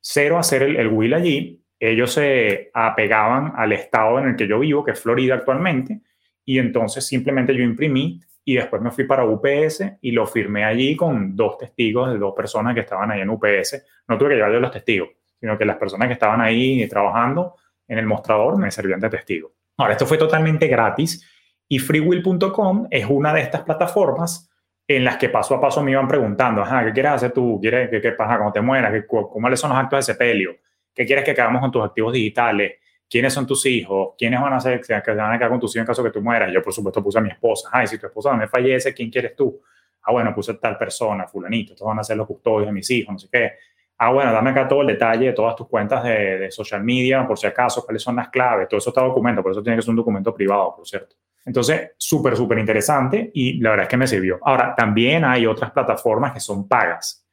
Cero 0.00 0.38
hacer 0.38 0.62
el, 0.62 0.76
el 0.76 0.88
will 0.88 1.14
allí, 1.14 1.62
ellos 1.78 2.12
se 2.12 2.70
apegaban 2.72 3.52
al 3.56 3.72
estado 3.72 4.18
en 4.18 4.28
el 4.28 4.36
que 4.36 4.48
yo 4.48 4.58
vivo, 4.58 4.84
que 4.84 4.92
es 4.92 5.00
Florida 5.00 5.34
actualmente, 5.34 6.00
y 6.44 6.58
entonces 6.58 7.06
simplemente 7.06 7.54
yo 7.54 7.62
imprimí 7.62 8.20
y 8.46 8.54
después 8.54 8.80
me 8.80 8.92
fui 8.92 9.04
para 9.04 9.26
UPS 9.26 9.98
y 10.00 10.12
lo 10.12 10.24
firmé 10.24 10.64
allí 10.64 10.96
con 10.96 11.36
dos 11.36 11.58
testigos 11.58 12.12
de 12.12 12.18
dos 12.18 12.32
personas 12.34 12.74
que 12.74 12.80
estaban 12.80 13.10
ahí 13.10 13.20
en 13.20 13.28
UPS. 13.28 13.84
No 14.08 14.16
tuve 14.16 14.30
que 14.30 14.34
llevar 14.36 14.52
los 14.52 14.70
testigos 14.70 15.10
sino 15.38 15.58
que 15.58 15.64
las 15.64 15.76
personas 15.76 16.08
que 16.08 16.14
estaban 16.14 16.40
ahí 16.40 16.86
trabajando 16.88 17.56
en 17.86 17.98
el 17.98 18.06
mostrador 18.06 18.58
me 18.58 18.70
servían 18.70 19.00
de 19.00 19.10
testigo. 19.10 19.52
Ahora, 19.76 19.92
esto 19.92 20.06
fue 20.06 20.18
totalmente 20.18 20.66
gratis 20.66 21.24
y 21.68 21.78
freewill.com 21.78 22.88
es 22.90 23.06
una 23.08 23.34
de 23.34 23.42
estas 23.42 23.62
plataformas 23.62 24.50
en 24.88 25.04
las 25.04 25.16
que 25.16 25.28
paso 25.28 25.54
a 25.54 25.60
paso 25.60 25.82
me 25.82 25.90
iban 25.90 26.06
preguntando, 26.06 26.62
ajá, 26.62 26.84
¿qué 26.84 26.92
quieres 26.92 27.12
hacer 27.12 27.32
tú? 27.32 27.58
¿Quieres, 27.60 27.90
qué, 27.90 28.00
qué 28.00 28.12
pasa 28.12 28.36
cuando 28.36 28.52
te 28.52 28.60
mueras? 28.60 28.92
¿Qué, 28.92 29.04
¿Cuáles 29.04 29.60
son 29.60 29.70
los 29.70 29.78
actos 29.78 30.06
de 30.06 30.12
sepelio? 30.12 30.56
¿Qué 30.94 31.04
quieres 31.04 31.24
que 31.24 31.32
hagamos 31.32 31.60
con 31.60 31.70
tus 31.70 31.84
activos 31.84 32.12
digitales? 32.12 32.74
¿Quiénes 33.08 33.32
son 33.32 33.46
tus 33.46 33.64
hijos? 33.66 34.14
¿Quiénes 34.18 34.40
van 34.40 34.52
a 34.52 34.60
ser 34.60 34.80
que 34.80 34.92
van 34.92 35.32
a 35.32 35.38
quedar 35.38 35.50
con 35.50 35.60
tus 35.60 35.74
hijos 35.76 35.82
en 35.82 35.86
caso 35.86 36.02
que 36.02 36.10
tú 36.10 36.20
mueras? 36.20 36.50
Yo, 36.52 36.60
por 36.62 36.72
supuesto, 36.72 37.02
puse 37.02 37.18
a 37.18 37.22
mi 37.22 37.30
esposa. 37.30 37.68
Ay, 37.72 37.86
si 37.86 37.98
tu 37.98 38.06
esposa 38.06 38.32
me 38.34 38.48
fallece, 38.48 38.92
¿quién 38.92 39.10
quieres 39.10 39.36
tú? 39.36 39.60
Ah, 40.02 40.12
bueno, 40.12 40.34
puse 40.34 40.54
tal 40.54 40.76
persona, 40.76 41.26
fulanito. 41.26 41.72
Estos 41.72 41.86
van 41.86 41.98
a 41.98 42.04
ser 42.04 42.16
los 42.16 42.26
custodios 42.26 42.66
de 42.66 42.72
mis 42.72 42.90
hijos, 42.90 43.12
no 43.12 43.18
sé 43.18 43.28
qué. 43.30 43.52
Ah, 43.98 44.12
bueno, 44.12 44.32
dame 44.32 44.50
acá 44.50 44.68
todo 44.68 44.82
el 44.82 44.88
detalle 44.88 45.26
de 45.26 45.32
todas 45.32 45.56
tus 45.56 45.68
cuentas 45.68 46.04
de, 46.04 46.50
social 46.50 46.84
media, 46.84 47.26
por 47.26 47.38
si 47.38 47.46
acaso, 47.46 47.84
cuáles 47.84 48.02
son 48.02 48.16
las 48.16 48.28
claves, 48.28 48.68
todo 48.68 48.78
eso 48.78 48.90
está 48.90 49.02
documento, 49.02 49.42
por 49.42 49.52
eso 49.52 49.62
tiene 49.62 49.76
que 49.76 49.82
ser 49.82 49.90
un 49.90 49.96
documento 49.96 50.34
privado, 50.34 50.76
por 50.76 50.86
cierto. 50.86 51.16
Entonces, 51.44 51.92
súper, 51.96 52.36
súper 52.36 52.58
interesante 52.58 53.30
y 53.32 53.58
la 53.60 53.70
verdad 53.70 53.84
es 53.84 53.88
que 53.88 53.96
me 53.96 54.06
sirvió. 54.06 54.38
Ahora, 54.42 54.74
también 54.74 55.24
hay 55.24 55.46
otras 55.46 55.70
plataformas 55.70 56.32
que 56.32 56.40
son 56.40 56.68
pagas. 56.68 57.25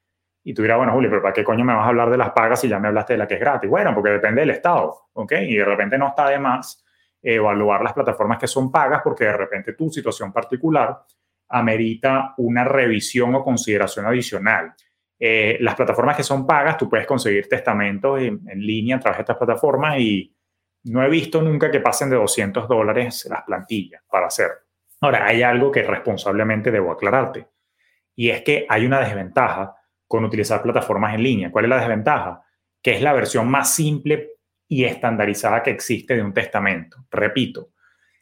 Y 0.43 0.53
tú 0.53 0.61
dirás, 0.61 0.77
bueno, 0.77 0.93
Julio, 0.93 1.09
pero 1.09 1.21
¿para 1.21 1.33
qué 1.33 1.43
coño 1.43 1.63
me 1.63 1.73
vas 1.73 1.85
a 1.85 1.89
hablar 1.89 2.09
de 2.09 2.17
las 2.17 2.31
pagas 2.31 2.59
si 2.59 2.67
ya 2.67 2.79
me 2.79 2.89
hablaste 2.89 3.13
de 3.13 3.17
la 3.19 3.27
que 3.27 3.35
es 3.35 3.39
gratis? 3.39 3.69
Bueno, 3.69 3.93
porque 3.93 4.09
depende 4.09 4.41
del 4.41 4.49
estado, 4.49 5.07
¿ok? 5.13 5.31
Y 5.41 5.55
de 5.55 5.65
repente 5.65 5.97
no 5.97 6.09
está 6.09 6.27
de 6.27 6.39
más 6.39 6.83
evaluar 7.21 7.81
las 7.81 7.93
plataformas 7.93 8.37
que 8.37 8.47
son 8.47 8.69
pagas 8.69 9.01
porque 9.01 9.23
de 9.23 9.37
repente 9.37 9.73
tu 9.73 9.89
situación 9.89 10.33
particular 10.33 10.99
amerita 11.49 12.33
una 12.37 12.65
revisión 12.65 13.33
o 13.35 13.43
consideración 13.43 14.05
adicional. 14.05 14.73
Eh, 15.17 15.57
las 15.61 15.75
plataformas 15.75 16.17
que 16.17 16.23
son 16.23 16.45
pagas, 16.45 16.77
tú 16.77 16.89
puedes 16.89 17.07
conseguir 17.07 17.47
testamentos 17.47 18.19
en, 18.19 18.41
línea 18.55 18.97
a 18.97 18.99
través 18.99 19.19
de 19.19 19.21
estas 19.21 19.37
plataformas 19.37 19.97
y 19.99 20.35
no 20.85 21.01
he 21.01 21.09
visto 21.09 21.41
nunca 21.41 21.71
que 21.71 21.79
pasen 21.79 22.09
de 22.09 22.17
200 22.17 22.67
dólares 22.67 23.25
las 23.29 23.43
plantillas 23.43 24.01
para 24.09 24.27
hacerlo. 24.27 24.57
Ahora, 24.99 25.25
hay 25.25 25.41
algo 25.43 25.71
que 25.71 25.83
responsablemente 25.83 26.71
debo 26.71 26.91
aclararte 26.91 27.47
y 28.15 28.29
es 28.29 28.41
que 28.41 28.65
hay 28.67 28.85
una 28.85 28.99
desventaja 28.99 29.75
con 30.07 30.25
utilizar 30.25 30.61
plataformas 30.61 31.15
en 31.15 31.23
línea. 31.23 31.51
¿Cuál 31.51 31.65
es 31.65 31.69
la 31.69 31.79
desventaja? 31.79 32.41
Que 32.81 32.91
es 32.91 33.01
la 33.01 33.13
versión 33.13 33.49
más 33.49 33.73
simple 33.73 34.31
y 34.67 34.85
estandarizada 34.85 35.63
que 35.63 35.71
existe 35.71 36.15
de 36.15 36.23
un 36.23 36.33
testamento. 36.33 37.05
Repito, 37.11 37.69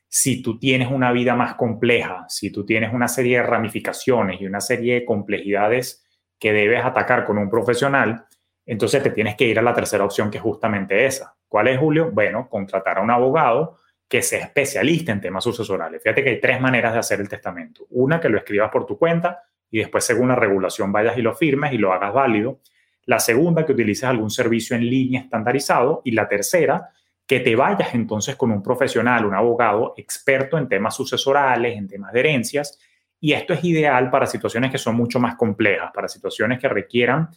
si 0.08 0.42
tú 0.42 0.60
tienes 0.60 0.92
una 0.92 1.12
vida 1.12 1.36
más 1.36 1.56
compleja, 1.56 2.26
si 2.28 2.52
tú 2.52 2.66
tienes 2.66 2.94
una 2.94 3.08
serie 3.08 3.38
de 3.38 3.44
ramificaciones 3.44 4.42
y 4.42 4.46
una 4.46 4.60
serie 4.60 4.96
de 4.96 5.06
complejidades 5.06 6.06
que 6.38 6.52
debes 6.52 6.84
atacar 6.84 7.24
con 7.24 7.38
un 7.38 7.50
profesional, 7.50 8.26
entonces 8.66 9.02
te 9.02 9.12
tienes 9.12 9.36
que 9.36 9.46
ir 9.46 9.58
a 9.58 9.62
la 9.62 9.74
tercera 9.74 10.04
opción, 10.04 10.30
que 10.30 10.38
es 10.38 10.44
justamente 10.44 11.06
esa. 11.06 11.36
¿Cuál 11.48 11.70
es, 11.70 11.80
Julio? 11.80 12.12
Bueno, 12.12 12.50
contratar 12.50 12.98
a 12.98 13.02
un 13.02 13.12
abogado 13.12 13.78
que 14.08 14.22
sea 14.22 14.46
especialista 14.46 15.14
en 15.14 15.22
temas 15.22 15.46
sucesorales. 15.46 16.04
Fíjate 16.04 16.24
que 16.24 16.32
hay 16.32 16.42
tres 16.42 16.60
maneras 16.60 16.92
de 16.92 17.00
hacer 17.00 17.22
el 17.22 17.30
testamento. 17.30 17.86
Una, 17.92 18.20
que 18.20 18.28
lo 18.28 18.38
escribas 18.38 18.70
por 18.70 18.86
tu 18.86 18.98
cuenta 18.98 19.42
y 19.72 19.80
después, 19.80 20.04
según 20.04 20.28
la 20.28 20.36
regulación, 20.36 20.92
vayas 20.92 21.18
y 21.18 21.22
lo 21.22 21.34
firmes 21.34 21.74
y 21.74 21.78
lo 21.78 21.94
hagas 21.94 22.14
válido. 22.14 22.60
La 23.06 23.20
segunda, 23.20 23.66
que 23.66 23.72
utilices 23.72 24.04
algún 24.04 24.30
servicio 24.30 24.76
en 24.76 24.86
línea 24.86 25.22
estandarizado. 25.22 26.02
Y 26.04 26.12
la 26.12 26.28
tercera, 26.28 26.90
que 27.26 27.40
te 27.40 27.56
vayas 27.56 27.96
entonces 27.96 28.36
con 28.36 28.52
un 28.52 28.62
profesional, 28.62 29.26
un 29.26 29.34
abogado 29.34 29.94
experto 29.96 30.58
en 30.58 30.68
temas 30.68 30.96
sucesorales, 30.96 31.78
en 31.78 31.88
temas 31.88 32.12
de 32.12 32.20
herencias, 32.20 32.78
y 33.24 33.34
esto 33.34 33.54
es 33.54 33.64
ideal 33.64 34.10
para 34.10 34.26
situaciones 34.26 34.72
que 34.72 34.80
son 34.80 34.96
mucho 34.96 35.20
más 35.20 35.36
complejas, 35.36 35.92
para 35.94 36.08
situaciones 36.08 36.60
que 36.60 36.68
requieran 36.68 37.30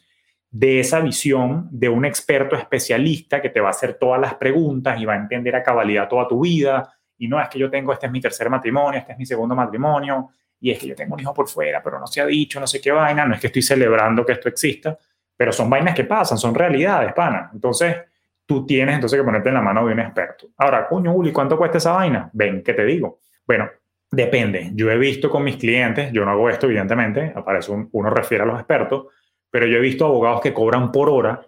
de 0.51 0.81
esa 0.81 1.01
visión 1.01 1.69
de 1.71 1.89
un 1.89 2.05
experto 2.05 2.57
especialista 2.57 3.43
que 3.43 3.51
te 3.51 3.61
va 3.61 3.69
a 3.69 3.71
hacer 3.71 3.95
todas 3.95 4.21
las 4.21 4.35
preguntas 4.35 4.99
y 4.99 5.05
va 5.05 5.13
a 5.13 5.19
entender 5.19 5.55
a 5.55 5.63
cabalidad 5.63 6.09
toda 6.09 6.27
tu 6.27 6.41
vida. 6.41 6.95
Y 7.19 7.29
no 7.29 7.41
es 7.41 7.49
que 7.49 7.59
yo 7.59 7.71
tengo, 7.71 7.93
este 7.93 8.07
es 8.07 8.13
mi 8.13 8.21
tercer 8.21 8.49
matrimonio, 8.49 8.99
este 8.99 9.13
es 9.13 9.19
mi 9.19 9.27
segundo 9.27 9.55
matrimonio, 9.55 10.31
y 10.61 10.71
es 10.71 10.79
que 10.79 10.89
yo 10.89 10.95
tengo 10.95 11.15
un 11.15 11.21
hijo 11.21 11.35
por 11.35 11.49
fuera, 11.49 11.83
pero 11.83 11.99
no 11.99 12.07
se 12.07 12.21
ha 12.21 12.27
dicho, 12.27 12.59
no 12.61 12.67
sé 12.67 12.81
qué 12.81 12.91
vaina, 12.91 13.25
no 13.27 13.35
es 13.35 13.41
que 13.41 13.49
estoy 13.49 13.63
celebrando 13.63 14.25
que 14.25 14.33
esto 14.33 14.49
exista, 14.49 14.99
pero 15.37 15.53
son 15.53 15.69
vainas 15.69 15.95
que 15.95 16.05
pasan, 16.05 16.39
son 16.39 16.55
realidades, 16.55 17.13
pana. 17.13 17.51
Entonces, 17.53 17.97
tú 18.47 18.65
tienes 18.65 18.95
entonces 18.95 19.19
que 19.19 19.25
ponerte 19.25 19.49
en 19.49 19.55
la 19.55 19.63
mano 19.63 19.87
de 19.87 19.93
un 19.93 20.01
experto. 20.01 20.49
Ahora, 20.57 20.87
coño, 20.87 21.13
Uli, 21.13 21.33
¿cuánto 21.33 21.57
cuesta 21.57 21.79
esa 21.79 21.93
vaina? 21.93 22.31
Ven, 22.33 22.63
¿qué 22.63 22.73
te 22.73 22.85
digo? 22.85 23.21
Bueno, 23.47 23.69
Depende. 24.15 24.71
Yo 24.75 24.91
he 24.91 24.97
visto 24.97 25.29
con 25.29 25.43
mis 25.43 25.57
clientes, 25.57 26.13
yo 26.13 26.25
no 26.25 26.31
hago 26.31 26.49
esto, 26.49 26.67
evidentemente, 26.67 27.33
aparece 27.35 27.73
uno 27.73 28.11
refiere 28.11 28.45
a 28.45 28.47
los 28.47 28.57
expertos, 28.59 29.07
pero 29.51 29.67
yo 29.67 29.79
he 29.79 29.81
visto 29.81 30.07
abogados 30.07 30.41
que 30.41 30.55
cobran 30.55 30.93
por 30.93 31.09
hora, 31.09 31.45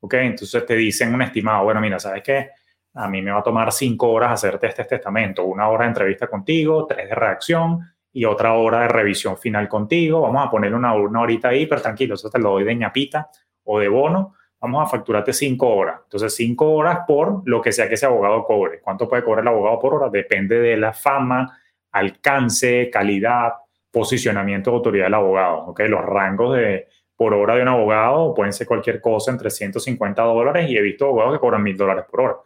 ¿ok? 0.00 0.14
Entonces 0.14 0.66
te 0.66 0.74
dicen 0.74 1.14
un 1.14 1.22
estimado, 1.22 1.62
bueno, 1.62 1.80
mira, 1.80 2.00
¿sabes 2.00 2.24
qué? 2.24 2.50
A 2.94 3.08
mí 3.08 3.22
me 3.22 3.30
va 3.30 3.38
a 3.38 3.42
tomar 3.42 3.70
cinco 3.72 4.10
horas 4.10 4.32
hacerte 4.32 4.66
este 4.66 4.84
testamento, 4.84 5.44
una 5.44 5.68
hora 5.68 5.84
de 5.84 5.90
entrevista 5.90 6.26
contigo, 6.26 6.86
tres 6.86 7.08
de 7.08 7.14
reacción 7.14 7.80
y 8.12 8.24
otra 8.24 8.54
hora 8.54 8.80
de 8.80 8.88
revisión 8.88 9.36
final 9.36 9.68
contigo. 9.68 10.22
Vamos 10.22 10.46
a 10.46 10.50
ponerle 10.50 10.76
una, 10.76 10.94
una 10.94 11.20
horita 11.20 11.48
ahí, 11.48 11.66
pero 11.66 11.80
tranquilo, 11.80 12.14
eso 12.14 12.30
te 12.30 12.38
lo 12.38 12.50
doy 12.50 12.64
de 12.64 12.74
ñapita 12.74 13.28
o 13.64 13.78
de 13.78 13.88
bono. 13.88 14.34
Vamos 14.60 14.86
a 14.86 14.90
facturarte 14.90 15.32
cinco 15.32 15.68
horas. 15.68 16.00
Entonces, 16.04 16.34
cinco 16.34 16.72
horas 16.72 17.00
por 17.06 17.42
lo 17.44 17.60
que 17.60 17.70
sea 17.70 17.88
que 17.88 17.94
ese 17.94 18.06
abogado 18.06 18.44
cobre. 18.44 18.80
¿Cuánto 18.80 19.08
puede 19.08 19.22
cobrar 19.22 19.42
el 19.42 19.48
abogado 19.48 19.78
por 19.78 19.94
hora? 19.94 20.08
Depende 20.10 20.58
de 20.58 20.76
la 20.76 20.92
fama, 20.92 21.58
alcance, 21.92 22.90
calidad, 22.90 23.52
posicionamiento 23.90 24.70
de 24.70 24.76
autoridad 24.76 25.04
del 25.04 25.14
abogado. 25.14 25.66
¿okay? 25.66 25.88
Los 25.88 26.04
rangos 26.04 26.56
de, 26.56 26.88
por 27.14 27.34
hora 27.34 27.56
de 27.56 27.62
un 27.62 27.68
abogado 27.68 28.34
pueden 28.34 28.52
ser 28.52 28.66
cualquier 28.66 29.00
cosa 29.00 29.30
entre 29.30 29.50
150 29.50 30.22
dólares 30.22 30.70
y 30.70 30.76
he 30.76 30.82
visto 30.82 31.06
abogados 31.06 31.34
que 31.34 31.40
cobran 31.40 31.62
mil 31.62 31.76
dólares 31.76 32.04
por 32.10 32.20
hora. 32.20 32.36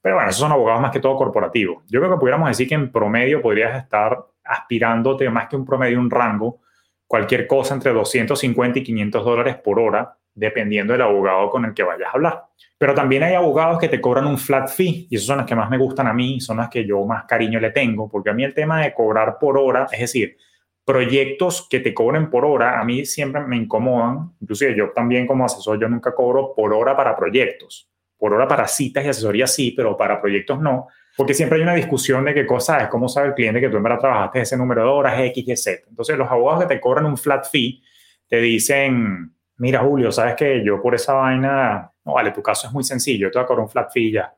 Pero 0.00 0.16
bueno, 0.16 0.30
esos 0.30 0.40
son 0.40 0.52
abogados 0.52 0.80
más 0.80 0.92
que 0.92 1.00
todo 1.00 1.16
corporativos. 1.16 1.84
Yo 1.88 2.00
creo 2.00 2.12
que 2.12 2.18
pudiéramos 2.18 2.48
decir 2.48 2.68
que 2.68 2.74
en 2.74 2.92
promedio 2.92 3.42
podrías 3.42 3.82
estar 3.82 4.16
aspirándote 4.46 5.28
más 5.30 5.48
que 5.48 5.56
un 5.56 5.64
promedio, 5.64 6.00
un 6.00 6.10
rango, 6.10 6.60
cualquier 7.06 7.46
cosa 7.46 7.74
entre 7.74 7.92
250 7.92 8.78
y 8.78 8.82
500 8.82 9.24
dólares 9.24 9.56
por 9.56 9.78
hora 9.78 10.16
dependiendo 10.36 10.92
del 10.92 11.02
abogado 11.02 11.50
con 11.50 11.64
el 11.64 11.74
que 11.74 11.82
vayas 11.82 12.08
a 12.08 12.12
hablar. 12.12 12.44
Pero 12.78 12.94
también 12.94 13.22
hay 13.22 13.34
abogados 13.34 13.78
que 13.78 13.88
te 13.88 14.00
cobran 14.00 14.26
un 14.26 14.38
flat 14.38 14.68
fee 14.68 15.08
y 15.10 15.16
esos 15.16 15.26
son 15.26 15.38
los 15.38 15.46
que 15.46 15.56
más 15.56 15.70
me 15.70 15.78
gustan 15.78 16.06
a 16.06 16.12
mí, 16.12 16.40
son 16.40 16.58
los 16.58 16.68
que 16.68 16.86
yo 16.86 17.04
más 17.06 17.24
cariño 17.24 17.58
le 17.58 17.70
tengo, 17.70 18.08
porque 18.08 18.30
a 18.30 18.34
mí 18.34 18.44
el 18.44 18.52
tema 18.52 18.82
de 18.82 18.92
cobrar 18.92 19.38
por 19.40 19.56
hora, 19.56 19.88
es 19.90 20.00
decir, 20.00 20.36
proyectos 20.84 21.66
que 21.68 21.80
te 21.80 21.94
cobren 21.94 22.30
por 22.30 22.44
hora, 22.44 22.78
a 22.78 22.84
mí 22.84 23.06
siempre 23.06 23.40
me 23.40 23.56
incomodan. 23.56 24.32
Inclusive 24.40 24.76
yo 24.76 24.90
también 24.90 25.26
como 25.26 25.44
asesor, 25.44 25.80
yo 25.80 25.88
nunca 25.88 26.14
cobro 26.14 26.54
por 26.54 26.72
hora 26.74 26.94
para 26.94 27.16
proyectos. 27.16 27.88
Por 28.18 28.34
hora 28.34 28.46
para 28.46 28.68
citas 28.68 29.04
y 29.04 29.08
asesoría 29.08 29.46
sí, 29.46 29.72
pero 29.74 29.96
para 29.96 30.20
proyectos 30.20 30.60
no. 30.60 30.88
Porque 31.16 31.32
siempre 31.32 31.56
hay 31.56 31.62
una 31.62 31.74
discusión 31.74 32.24
de 32.24 32.34
qué 32.34 32.44
cosa 32.44 32.78
es, 32.78 32.88
cómo 32.88 33.08
sabe 33.08 33.28
el 33.28 33.34
cliente 33.34 33.60
que 33.60 33.68
tú 33.70 33.78
en 33.78 33.82
verdad 33.82 33.98
trabajaste 33.98 34.40
ese 34.40 34.56
número 34.56 34.82
de 34.82 34.88
horas, 34.88 35.18
X, 35.18 35.44
Y, 35.46 35.56
Z. 35.56 35.82
Entonces 35.88 36.18
los 36.18 36.30
abogados 36.30 36.64
que 36.64 36.74
te 36.74 36.80
cobran 36.80 37.06
un 37.06 37.16
flat 37.16 37.48
fee 37.50 37.82
te 38.28 38.36
dicen, 38.38 39.34
mira 39.56 39.80
Julio, 39.80 40.12
sabes 40.12 40.34
que 40.34 40.62
yo 40.62 40.80
por 40.82 40.94
esa 40.94 41.14
vaina, 41.14 41.90
no 42.04 42.14
vale, 42.14 42.32
tu 42.32 42.42
caso 42.42 42.66
es 42.66 42.72
muy 42.72 42.84
sencillo, 42.84 43.28
yo 43.28 43.30
te 43.30 43.38
voy 43.38 43.44
a 43.44 43.46
cobrar 43.46 43.64
un 43.64 43.70
flat 43.70 43.90
fee 43.92 44.12
ya. 44.12 44.34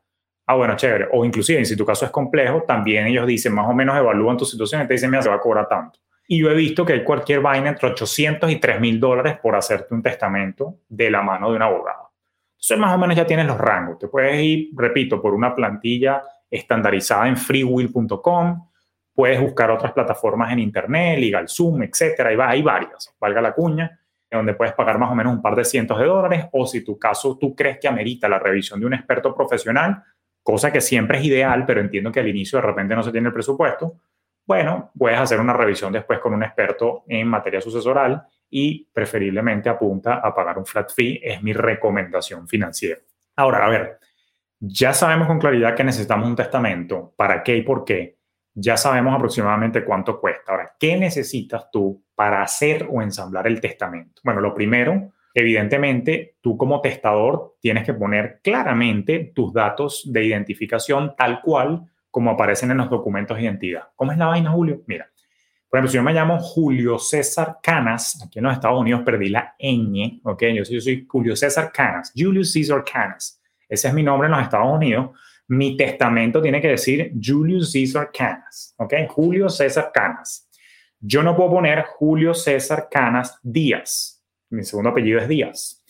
Ah, 0.47 0.55
bueno, 0.55 0.77
chévere. 0.77 1.09
O 1.13 1.25
inclusive, 1.25 1.63
si 1.65 1.77
tu 1.77 1.85
caso 1.85 2.07
es 2.07 2.11
complejo, 2.11 2.63
también 2.63 3.07
ellos 3.07 3.27
dicen, 3.27 3.53
más 3.53 3.67
o 3.69 3.75
menos 3.75 3.97
evalúan 3.97 4.37
tu 4.37 4.47
situación 4.47 4.83
y 4.83 4.87
te 4.87 4.95
dicen, 4.95 5.11
mira, 5.11 5.23
se 5.23 5.29
va 5.29 5.35
a 5.35 5.41
cobrar 5.41 5.69
tanto. 5.69 5.99
Y 6.27 6.41
yo 6.41 6.51
he 6.51 6.55
visto 6.55 6.87
que 6.87 6.95
hay 6.95 7.05
cualquier 7.05 7.41
vaina 7.41 7.69
entre 7.69 7.89
800 7.89 8.51
y 8.51 8.57
3 8.57 8.81
mil 8.81 9.01
dólares 9.01 9.39
por 9.43 9.57
hacerte 9.57 9.95
un 9.95 10.03
testamento 10.03 10.77
de 10.89 11.11
la 11.11 11.23
mano 11.23 11.51
de 11.51 11.57
un 11.57 11.63
abogado. 11.63 12.13
Entonces, 12.53 12.79
más 12.79 12.95
o 12.95 12.99
menos 12.99 13.17
ya 13.17 13.27
tienes 13.27 13.47
los 13.47 13.59
rangos. 13.59 13.99
Te 13.99 14.09
puedes 14.09 14.41
ir, 14.41 14.71
repito, 14.75 15.21
por 15.21 15.35
una 15.35 15.55
plantilla 15.55 16.23
estandarizada 16.51 17.29
en 17.29 17.37
freewill.com. 17.37 18.69
Puedes 19.15 19.41
buscar 19.41 19.71
otras 19.71 19.93
plataformas 19.93 20.53
en 20.53 20.61
internet, 20.61 21.19
LegalZoom, 21.19 21.83
etcétera. 21.83 22.35
va, 22.37 22.51
hay 22.51 22.63
varias, 22.63 23.15
valga 23.21 23.41
la 23.41 23.53
cuña, 23.53 23.99
donde 24.31 24.55
puedes 24.55 24.75
pagar 24.75 24.99
más 24.99 25.11
o 25.11 25.15
menos 25.15 25.33
un 25.33 25.43
par 25.43 25.57
de 25.57 25.65
cientos 25.65 25.99
de 25.99 26.07
dólares. 26.07 26.47
O 26.53 26.67
si 26.67 26.85
tu 26.85 26.99
caso 26.99 27.37
tú 27.37 27.55
crees 27.55 27.79
que 27.79 27.89
amerita 27.89 28.29
la 28.29 28.39
revisión 28.39 28.79
de 28.81 28.87
un 28.87 28.95
experto 28.95 29.35
profesional, 29.35 30.03
cosa 30.43 30.73
que 30.73 30.81
siempre 30.81 31.19
es 31.19 31.25
ideal, 31.25 31.65
pero 31.67 31.81
entiendo 31.81 32.13
que 32.13 32.21
al 32.21 32.29
inicio 32.29 32.59
de 32.61 32.67
repente 32.67 32.95
no 32.95 33.03
se 33.03 33.13
tiene 33.13 33.29
el 33.29 33.35
presupuesto, 33.35 33.97
bueno, 34.49 34.93
puedes 34.97 35.21
hacer 35.21 35.39
una 35.41 35.53
revisión 35.53 35.93
después 35.93 36.21
con 36.21 36.33
un 36.33 36.43
experto 36.43 37.05
en 37.07 37.29
materia 37.29 37.61
sucesoral 37.61 38.27
y 38.49 38.83
preferiblemente 38.91 39.69
apunta 39.69 40.21
a 40.25 40.35
pagar 40.35 40.57
un 40.57 40.65
flat 40.65 40.91
fee, 40.91 41.21
es 41.23 41.43
mi 41.43 41.53
recomendación 41.53 42.49
financiera. 42.49 42.99
Ahora, 43.37 43.67
a 43.67 43.69
ver, 43.69 43.99
ya 44.61 44.93
sabemos 44.93 45.27
con 45.27 45.39
claridad 45.39 45.75
que 45.75 45.85
necesitamos 45.85 46.29
un 46.29 46.37
testamento, 46.37 47.15
para 47.17 47.43
qué 47.43 47.57
y 47.57 47.63
por 47.63 47.85
qué, 47.85 48.19
ya 48.55 48.77
sabemos 48.77 49.15
aproximadamente 49.15 49.85
cuánto 49.85 50.21
cuesta. 50.21 50.53
Ahora, 50.53 50.75
¿qué 50.79 50.97
necesitas 50.97 51.71
tú 51.71 52.03
para 52.15 52.43
hacer 52.43 52.89
o 52.91 53.01
ensamblar 53.01 53.47
el 53.47 53.61
testamento? 53.61 54.21
Bueno, 54.25 54.41
lo 54.41 54.53
primero, 54.53 55.13
evidentemente, 55.33 56.37
tú 56.41 56.57
como 56.57 56.81
testador 56.81 57.57
tienes 57.61 57.85
que 57.85 57.95
poner 57.95 58.41
claramente 58.43 59.33
tus 59.35 59.53
datos 59.53 60.03
de 60.13 60.25
identificación 60.25 61.15
tal 61.17 61.41
cual 61.41 61.85
como 62.11 62.31
aparecen 62.31 62.73
en 62.73 62.79
los 62.79 62.91
documentos 62.91 63.37
de 63.37 63.45
identidad. 63.45 63.85
¿Cómo 63.95 64.11
es 64.11 64.19
la 64.19 64.27
vaina, 64.27 64.51
Julio? 64.51 64.83
Mira, 64.87 65.09
por 65.69 65.79
ejemplo, 65.79 65.91
si 65.91 65.97
yo 65.97 66.03
me 66.03 66.15
llamo 66.15 66.41
Julio 66.41 66.99
César 66.99 67.59
Canas, 67.63 68.21
aquí 68.25 68.39
en 68.39 68.47
los 68.47 68.55
Estados 68.55 68.81
Unidos 68.81 69.03
perdí 69.05 69.29
la 69.29 69.55
ñ, 69.61 70.21
¿ok? 70.25 70.43
Yo 70.57 70.65
soy, 70.65 70.75
yo 70.77 70.81
soy 70.81 71.07
Julio 71.07 71.37
César 71.37 71.71
Canas, 71.71 72.13
Julius 72.17 72.53
Caesar 72.55 72.83
Canas. 72.85 73.38
Ese 73.69 73.89
es 73.89 73.95
mi 73.95 74.03
nombre 74.03 74.27
en 74.27 74.33
los 74.33 74.43
Estados 74.43 74.73
Unidos. 74.73 75.11
Mi 75.49 75.77
testamento 75.77 76.41
tiene 76.43 76.61
que 76.61 76.69
decir 76.69 77.13
Julius 77.23 77.73
Caesar 77.73 78.11
Canas, 78.13 78.75
¿ok? 78.79 78.95
Julio 79.09 79.49
César 79.49 79.91
Canas. 79.93 80.49
Yo 81.01 81.23
no 81.23 81.37
puedo 81.37 81.51
poner 81.51 81.83
Julio 81.83 82.35
César 82.35 82.89
Canas 82.91 83.39
Díaz. 83.43 84.23
Mi 84.51 84.65
segundo 84.65 84.91
apellido 84.91 85.21
es 85.21 85.29
Díaz, 85.29 85.85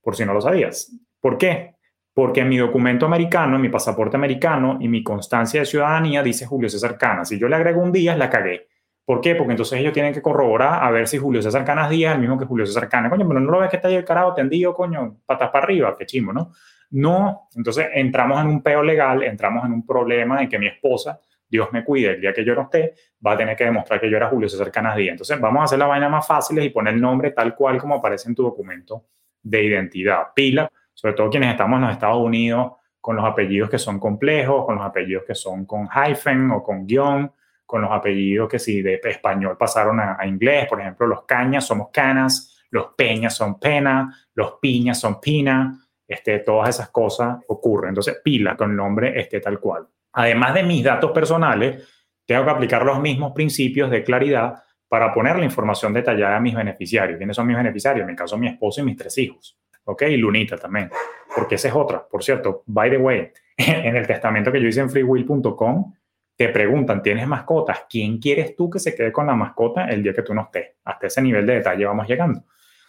por 0.00 0.16
si 0.16 0.24
no 0.24 0.32
lo 0.32 0.40
sabías. 0.40 0.90
¿Por 1.20 1.38
qué? 1.38 1.74
porque 2.14 2.40
en 2.40 2.48
mi 2.48 2.56
documento 2.56 3.06
americano, 3.06 3.56
en 3.56 3.62
mi 3.62 3.68
pasaporte 3.68 4.16
americano 4.16 4.78
y 4.80 4.88
mi 4.88 5.02
constancia 5.02 5.60
de 5.60 5.66
ciudadanía 5.66 6.22
dice 6.22 6.46
Julio 6.46 6.68
César 6.68 6.96
Canas. 6.96 7.28
Si 7.28 7.38
yo 7.38 7.48
le 7.48 7.56
agrego 7.56 7.82
un 7.82 7.90
Díaz, 7.90 8.16
la 8.16 8.30
cagué. 8.30 8.68
¿Por 9.04 9.20
qué? 9.20 9.34
Porque 9.34 9.50
entonces 9.50 9.80
ellos 9.80 9.92
tienen 9.92 10.14
que 10.14 10.22
corroborar 10.22 10.82
a 10.82 10.90
ver 10.92 11.08
si 11.08 11.18
Julio 11.18 11.42
César 11.42 11.64
Canas 11.64 11.90
Díaz 11.90 12.12
es 12.12 12.14
el 12.14 12.20
mismo 12.20 12.38
que 12.38 12.46
Julio 12.46 12.64
César 12.64 12.88
Canas. 12.88 13.10
Coño, 13.10 13.26
pero 13.26 13.40
no 13.40 13.50
lo 13.50 13.58
ves 13.58 13.68
que 13.68 13.76
está 13.76 13.88
ahí 13.88 13.96
el 13.96 14.04
carajo 14.04 14.32
tendido, 14.32 14.72
coño, 14.72 15.18
patas 15.26 15.50
para 15.50 15.64
arriba, 15.64 15.94
qué 15.98 16.06
chimo, 16.06 16.32
¿no? 16.32 16.52
No, 16.94 17.48
entonces 17.54 17.88
entramos 17.92 18.40
en 18.40 18.46
un 18.48 18.62
peo 18.62 18.82
legal, 18.82 19.22
entramos 19.22 19.64
en 19.64 19.72
un 19.72 19.86
problema 19.86 20.42
en 20.42 20.48
que 20.48 20.58
mi 20.58 20.66
esposa, 20.66 21.20
Dios 21.48 21.68
me 21.72 21.84
cuide, 21.84 22.12
el 22.12 22.20
día 22.20 22.32
que 22.32 22.44
yo 22.44 22.54
no 22.54 22.62
esté, 22.62 22.94
va 23.24 23.32
a 23.32 23.36
tener 23.36 23.56
que 23.56 23.64
demostrar 23.64 24.00
que 24.00 24.10
yo 24.10 24.16
era 24.16 24.28
Julio 24.28 24.48
César 24.48 24.70
Canas 24.70 24.96
Díaz. 24.96 25.12
Entonces 25.12 25.40
vamos 25.40 25.60
a 25.60 25.64
hacer 25.64 25.78
la 25.78 25.86
vaina 25.86 26.08
más 26.08 26.26
fácil 26.26 26.62
y 26.62 26.70
poner 26.70 26.94
el 26.94 27.00
nombre 27.00 27.30
tal 27.32 27.54
cual 27.54 27.78
como 27.78 27.96
aparece 27.96 28.28
en 28.28 28.34
tu 28.34 28.42
documento 28.42 29.06
de 29.42 29.62
identidad. 29.62 30.28
Pila 30.34 30.70
sobre 30.94 31.14
todo 31.14 31.28
quienes 31.28 31.50
estamos 31.50 31.76
en 31.76 31.82
los 31.82 31.92
Estados 31.92 32.22
Unidos 32.22 32.72
con 33.00 33.16
los 33.16 33.24
apellidos 33.24 33.68
que 33.68 33.78
son 33.78 33.98
complejos, 33.98 34.64
con 34.64 34.76
los 34.76 34.84
apellidos 34.84 35.24
que 35.26 35.34
son 35.34 35.66
con 35.66 35.88
hyphen 35.88 36.50
o 36.52 36.62
con 36.62 36.86
guion, 36.86 37.30
con 37.66 37.82
los 37.82 37.90
apellidos 37.90 38.48
que 38.48 38.58
si 38.58 38.80
de 38.80 39.00
español 39.04 39.58
pasaron 39.58 40.00
a, 40.00 40.24
inglés, 40.26 40.66
por 40.66 40.80
ejemplo, 40.80 41.06
los 41.06 41.24
cañas 41.24 41.66
somos 41.66 41.88
canas, 41.92 42.56
los 42.70 42.94
peñas 42.96 43.34
son 43.36 43.58
pena, 43.58 44.16
los 44.34 44.54
piñas 44.60 44.98
son 44.98 45.20
pina, 45.20 45.83
este, 46.06 46.38
todas 46.40 46.70
esas 46.70 46.90
cosas 46.90 47.38
ocurren. 47.48 47.90
Entonces, 47.90 48.20
pila 48.22 48.56
con 48.56 48.74
nombre 48.76 49.18
este, 49.18 49.40
tal 49.40 49.58
cual. 49.60 49.86
Además 50.12 50.54
de 50.54 50.62
mis 50.62 50.84
datos 50.84 51.10
personales, 51.12 51.88
tengo 52.26 52.44
que 52.44 52.50
aplicar 52.50 52.84
los 52.84 53.00
mismos 53.00 53.32
principios 53.32 53.90
de 53.90 54.04
claridad 54.04 54.62
para 54.88 55.12
poner 55.12 55.36
la 55.36 55.44
información 55.44 55.92
detallada 55.92 56.36
a 56.36 56.40
mis 56.40 56.54
beneficiarios. 56.54 57.18
¿Quiénes 57.18 57.36
son 57.36 57.46
mis 57.46 57.56
beneficiarios? 57.56 58.04
En 58.04 58.10
mi 58.10 58.16
caso, 58.16 58.38
mi 58.38 58.48
esposo 58.48 58.80
y 58.80 58.84
mis 58.84 58.96
tres 58.96 59.18
hijos. 59.18 59.58
¿ok? 59.84 60.02
Y 60.02 60.16
Lunita 60.16 60.56
también, 60.56 60.90
porque 61.34 61.56
esa 61.56 61.68
es 61.68 61.74
otra. 61.74 62.06
Por 62.06 62.22
cierto, 62.22 62.62
by 62.66 62.90
the 62.90 62.96
way, 62.96 63.30
en 63.56 63.96
el 63.96 64.06
testamento 64.06 64.50
que 64.50 64.60
yo 64.60 64.68
hice 64.68 64.80
en 64.80 64.90
freewill.com, 64.90 65.92
te 66.36 66.48
preguntan, 66.48 67.00
¿tienes 67.02 67.28
mascotas? 67.28 67.84
¿Quién 67.88 68.18
quieres 68.18 68.56
tú 68.56 68.68
que 68.68 68.80
se 68.80 68.94
quede 68.94 69.12
con 69.12 69.26
la 69.26 69.36
mascota 69.36 69.86
el 69.86 70.02
día 70.02 70.12
que 70.12 70.22
tú 70.22 70.34
no 70.34 70.42
estés? 70.42 70.72
Hasta 70.84 71.06
ese 71.06 71.22
nivel 71.22 71.46
de 71.46 71.54
detalle 71.54 71.84
vamos 71.84 72.08
llegando. 72.08 72.42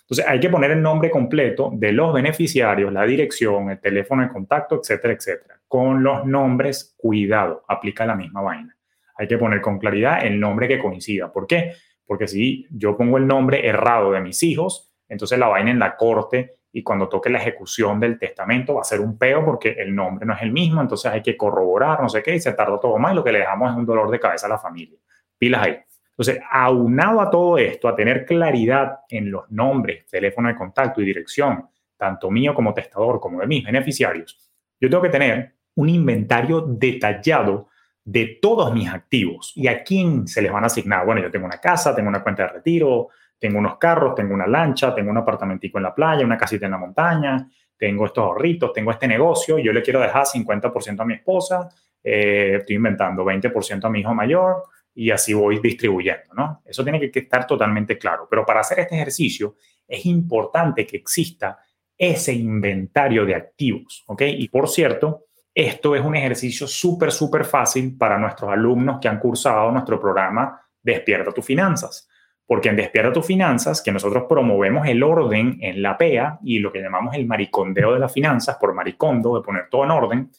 Entonces, 0.06 0.26
hay 0.28 0.40
que 0.40 0.50
poner 0.50 0.70
el 0.70 0.84
nombre 0.84 1.10
completo 1.10 1.72
de 1.74 1.92
los 1.92 2.14
beneficiarios, 2.14 2.94
la 2.94 3.06
dirección, 3.06 3.72
el 3.72 3.80
teléfono 3.80 4.22
de 4.22 4.30
contacto, 4.30 4.80
etcétera, 4.80 5.16
etcétera. 5.16 5.60
Con 5.68 6.04
los 6.04 6.26
nombres, 6.26 6.94
cuidado, 6.96 7.66
aplica 7.68 8.06
la 8.06 8.16
misma 8.16 8.42
vaina. 8.42 8.78
Hay 9.18 9.28
que 9.28 9.38
poner 9.40 9.62
con 9.62 9.80
claridad 9.80 10.24
el 10.24 10.40
nombre 10.40 10.68
que 10.68 10.78
coincida. 10.78 11.32
¿Por 11.32 11.48
qué? 11.48 11.74
Porque 12.06 12.28
si 12.28 12.68
yo 12.70 12.96
pongo 12.96 13.18
el 13.18 13.26
nombre 13.26 13.68
errado 13.68 14.12
de 14.12 14.22
mis 14.22 14.44
hijos, 14.44 14.92
entonces 15.10 15.40
la 15.40 15.48
vaina 15.48 15.72
en 15.72 15.80
la 15.80 15.96
corte 15.96 16.58
y 16.72 16.84
cuando 16.84 17.10
toque 17.10 17.32
la 17.32 17.40
ejecución 17.40 18.00
del 18.00 18.20
testamento 18.20 18.76
va 18.76 18.82
a 18.82 18.84
ser 18.84 19.00
un 19.00 19.18
peo 19.18 19.44
porque 19.44 19.70
el 19.70 19.96
nombre 19.96 20.26
no 20.26 20.34
es 20.34 20.42
el 20.42 20.52
mismo, 20.52 20.82
entonces 20.82 21.12
hay 21.12 21.24
que 21.24 21.38
corroborar, 21.38 22.02
no 22.02 22.10
sé 22.10 22.22
qué, 22.22 22.36
y 22.36 22.40
se 22.40 22.52
tardó 22.54 22.80
todo 22.80 22.98
más 23.00 23.14
y 23.14 23.16
lo 23.16 23.24
que 23.24 23.32
le 23.32 23.40
dejamos 23.40 23.72
es 23.72 23.78
un 23.78 23.86
dolor 23.86 24.12
de 24.12 24.20
cabeza 24.20 24.46
a 24.46 24.50
la 24.50 24.60
familia. 24.60 25.00
Pilas 25.38 25.64
ahí. 25.64 25.80
Entonces, 26.18 26.42
aunado 26.50 27.20
a 27.20 27.30
todo 27.30 27.58
esto, 27.58 27.90
a 27.90 27.96
tener 27.96 28.26
claridad 28.26 29.00
en 29.10 29.30
los 29.30 29.52
nombres, 29.52 30.06
teléfono 30.06 30.48
de 30.48 30.56
contacto 30.56 31.02
y 31.02 31.06
dirección, 31.06 31.68
tanto 31.98 32.32
mío 32.32 32.54
como 32.54 32.74
testador, 32.74 33.20
como 33.20 33.42
de 33.42 33.48
mis 33.48 33.66
beneficiarios, 33.66 34.40
yo 34.80 34.90
tengo 34.90 35.04
que 35.04 35.10
tener 35.10 35.56
un 35.76 35.90
inventario 35.90 36.62
detallado 36.62 37.68
de 38.06 38.40
todos 38.42 38.74
mis 38.74 38.88
activos 38.88 39.52
y 39.56 39.68
a 39.68 39.84
quién 39.84 40.26
se 40.26 40.42
les 40.42 40.52
van 40.52 40.64
a 40.64 40.68
asignar. 40.68 41.06
Bueno, 41.06 41.22
yo 41.22 41.30
tengo 41.30 41.46
una 41.46 41.60
casa, 41.60 41.94
tengo 41.94 42.08
una 42.08 42.24
cuenta 42.24 42.44
de 42.44 42.50
retiro, 42.50 43.10
tengo 43.38 43.60
unos 43.60 43.78
carros, 43.78 44.16
tengo 44.16 44.34
una 44.34 44.48
lancha, 44.48 44.96
tengo 44.96 45.12
un 45.12 45.18
apartamentico 45.18 45.80
en 45.80 45.84
la 45.84 45.94
playa, 45.94 46.24
una 46.24 46.38
casita 46.38 46.66
en 46.66 46.72
la 46.72 46.78
montaña, 46.78 47.46
tengo 47.78 48.06
estos 48.06 48.24
ahorritos, 48.24 48.72
tengo 48.72 48.92
este 48.92 49.08
negocio, 49.08 49.60
yo 49.60 49.74
le 49.74 49.82
quiero 49.82 50.00
dejar 50.00 50.26
50% 50.26 51.02
a 51.02 51.06
mi 51.06 51.16
esposa, 51.16 51.68
eh, 52.02 52.58
estoy 52.60 52.78
inventando 52.78 53.26
20% 53.26 53.84
a 53.84 53.90
mi 53.90 54.00
hijo 54.00 54.14
mayor 54.14 54.64
y 54.96 55.12
así 55.12 55.34
voy 55.34 55.60
distribuyendo, 55.60 56.34
¿no? 56.34 56.62
Eso 56.66 56.84
tiene 56.84 57.12
que 57.12 57.20
estar 57.20 57.46
totalmente 57.46 57.98
claro. 57.98 58.28
Pero 58.30 58.46
para 58.46 58.62
hacer 58.62 58.80
este 58.80 58.96
ejercicio 58.96 59.56
es 59.88 60.06
importante 60.06 60.88
que 60.88 60.98
exista 60.98 61.60
ese 61.98 62.34
inventario 62.34 63.26
de 63.26 63.36
activos, 63.36 64.04
¿ok? 64.08 64.24
Y 64.26 64.48
por 64.48 64.68
cierto, 64.68 65.26
esto 65.54 65.96
es 65.96 66.04
un 66.04 66.16
ejercicio 66.16 66.66
súper, 66.66 67.12
súper 67.12 67.46
fácil 67.46 67.96
para 67.98 68.18
nuestros 68.18 68.52
alumnos 68.52 68.98
que 69.00 69.08
han 69.08 69.20
cursado 69.20 69.72
nuestro 69.72 70.00
programa 70.00 70.62
Despierta 70.82 71.32
tus 71.32 71.46
finanzas 71.46 72.08
porque 72.48 72.70
en 72.70 72.76
Despierta 72.76 73.12
tus 73.12 73.26
finanzas, 73.26 73.82
que 73.82 73.92
nosotros 73.92 74.26
promovemos 74.30 74.88
el 74.88 75.02
orden 75.02 75.58
en 75.62 75.82
la 75.82 75.98
PEA 75.98 76.40
y 76.44 76.60
lo 76.60 76.72
que 76.72 76.82
llamamos 76.82 77.16
el 77.16 77.26
maricondeo 77.26 77.94
de 77.94 78.00
las 78.00 78.14
finanzas, 78.14 78.58
por 78.58 78.74
maricondo, 78.74 79.36
de 79.36 79.44
poner 79.44 79.68
todo 79.70 79.84
en 79.84 79.92
orden, 79.92 80.32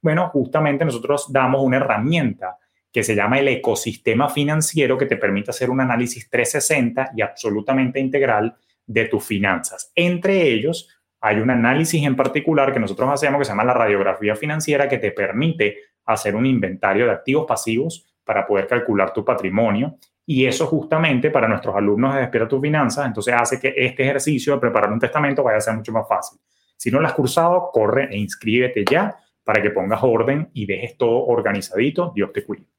bueno, 0.00 0.28
justamente 0.30 0.84
nosotros 0.84 1.32
damos 1.32 1.62
una 1.62 1.76
herramienta 1.76 2.58
que 2.92 3.02
se 3.02 3.14
llama 3.14 3.38
el 3.38 3.48
ecosistema 3.48 4.28
financiero 4.28 4.98
que 4.98 5.06
te 5.06 5.16
permite 5.16 5.50
hacer 5.50 5.70
un 5.70 5.80
análisis 5.80 6.28
360 6.28 7.12
y 7.16 7.22
absolutamente 7.22 7.98
integral 7.98 8.54
de 8.86 9.06
tus 9.06 9.24
finanzas. 9.24 9.90
Entre 9.94 10.42
ellos, 10.42 10.88
hay 11.20 11.38
un 11.38 11.50
análisis 11.50 12.04
en 12.04 12.16
particular 12.16 12.72
que 12.72 12.80
nosotros 12.80 13.08
hacemos 13.10 13.38
que 13.38 13.44
se 13.46 13.52
llama 13.52 13.64
la 13.64 13.74
radiografía 13.74 14.36
financiera 14.36 14.88
que 14.88 14.98
te 14.98 15.12
permite 15.12 15.78
hacer 16.04 16.34
un 16.36 16.44
inventario 16.44 17.06
de 17.06 17.12
activos 17.12 17.46
pasivos 17.46 18.06
para 18.24 18.46
poder 18.46 18.66
calcular 18.66 19.12
tu 19.12 19.24
patrimonio 19.24 19.96
Y 20.24 20.46
eso 20.46 20.66
justamente 20.66 21.30
para 21.30 21.48
nuestros 21.48 21.74
alumnos 21.74 22.14
de 22.14 22.20
Despierta 22.20 22.48
tus 22.48 22.60
Finanzas, 22.60 23.06
entonces 23.06 23.34
hace 23.34 23.58
que 23.58 23.74
este 23.76 24.04
ejercicio 24.04 24.54
de 24.54 24.60
preparar 24.60 24.92
un 24.92 25.00
testamento 25.00 25.42
vaya 25.42 25.58
a 25.58 25.60
ser 25.60 25.74
mucho 25.74 25.92
más 25.92 26.06
fácil. 26.06 26.38
Si 26.76 26.90
no 26.90 27.00
lo 27.00 27.06
has 27.06 27.14
cursado, 27.14 27.70
corre 27.72 28.08
e 28.10 28.18
inscríbete 28.18 28.84
ya 28.88 29.16
para 29.44 29.60
que 29.60 29.70
pongas 29.70 30.00
orden 30.02 30.48
y 30.52 30.66
dejes 30.66 30.96
todo 30.96 31.26
organizadito. 31.26 32.12
Dios 32.14 32.32
te 32.32 32.44
cuide. 32.44 32.71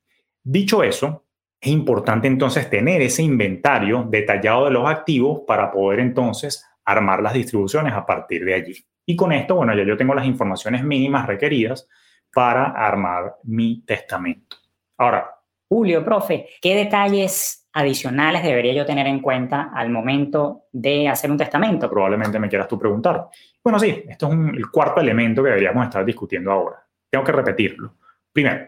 Dicho 0.43 0.83
eso, 0.83 1.25
es 1.59 1.71
importante 1.71 2.27
entonces 2.27 2.69
tener 2.69 3.01
ese 3.01 3.23
inventario 3.23 4.05
detallado 4.09 4.65
de 4.65 4.71
los 4.71 4.89
activos 4.89 5.41
para 5.47 5.71
poder 5.71 6.01
entonces 6.01 6.65
armar 6.83 7.21
las 7.21 7.33
distribuciones 7.33 7.93
a 7.93 8.05
partir 8.05 8.43
de 8.43 8.53
allí. 8.53 8.85
Y 9.05 9.15
con 9.15 9.31
esto, 9.31 9.55
bueno, 9.55 9.73
ya 9.73 9.83
yo 9.83 9.95
tengo 9.95 10.13
las 10.13 10.25
informaciones 10.25 10.83
mínimas 10.83 11.25
requeridas 11.25 11.87
para 12.33 12.65
armar 12.65 13.35
mi 13.43 13.83
testamento. 13.85 14.57
Ahora, 14.97 15.29
Julio, 15.69 16.03
profe, 16.03 16.47
¿qué 16.61 16.75
detalles 16.75 17.67
adicionales 17.73 18.43
debería 18.43 18.73
yo 18.73 18.85
tener 18.85 19.07
en 19.07 19.21
cuenta 19.21 19.71
al 19.73 19.89
momento 19.89 20.65
de 20.71 21.07
hacer 21.07 21.31
un 21.31 21.37
testamento? 21.37 21.89
Probablemente 21.89 22.39
me 22.39 22.49
quieras 22.49 22.67
tú 22.67 22.77
preguntar. 22.77 23.27
Bueno, 23.63 23.79
sí, 23.79 24.03
esto 24.07 24.27
es 24.27 24.33
el 24.33 24.69
cuarto 24.69 25.01
elemento 25.01 25.41
que 25.41 25.49
deberíamos 25.49 25.85
estar 25.85 26.03
discutiendo 26.05 26.51
ahora. 26.51 26.85
Tengo 27.09 27.23
que 27.23 27.31
repetirlo. 27.31 27.95
Primero, 28.31 28.67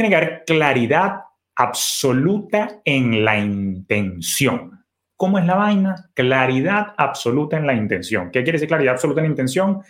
tiene 0.00 0.16
que 0.16 0.16
haber 0.16 0.44
claridad 0.46 1.24
absoluta 1.54 2.80
en 2.86 3.22
la 3.22 3.38
intención. 3.38 4.82
¿Cómo 5.14 5.38
es 5.38 5.44
la 5.44 5.56
vaina? 5.56 6.10
Claridad 6.14 6.94
absoluta 6.96 7.58
en 7.58 7.66
la 7.66 7.74
intención. 7.74 8.30
¿Qué 8.30 8.42
quiere 8.42 8.52
decir 8.52 8.68
claridad 8.68 8.94
absoluta 8.94 9.20
en 9.20 9.26
la 9.26 9.30
intención? 9.32 9.82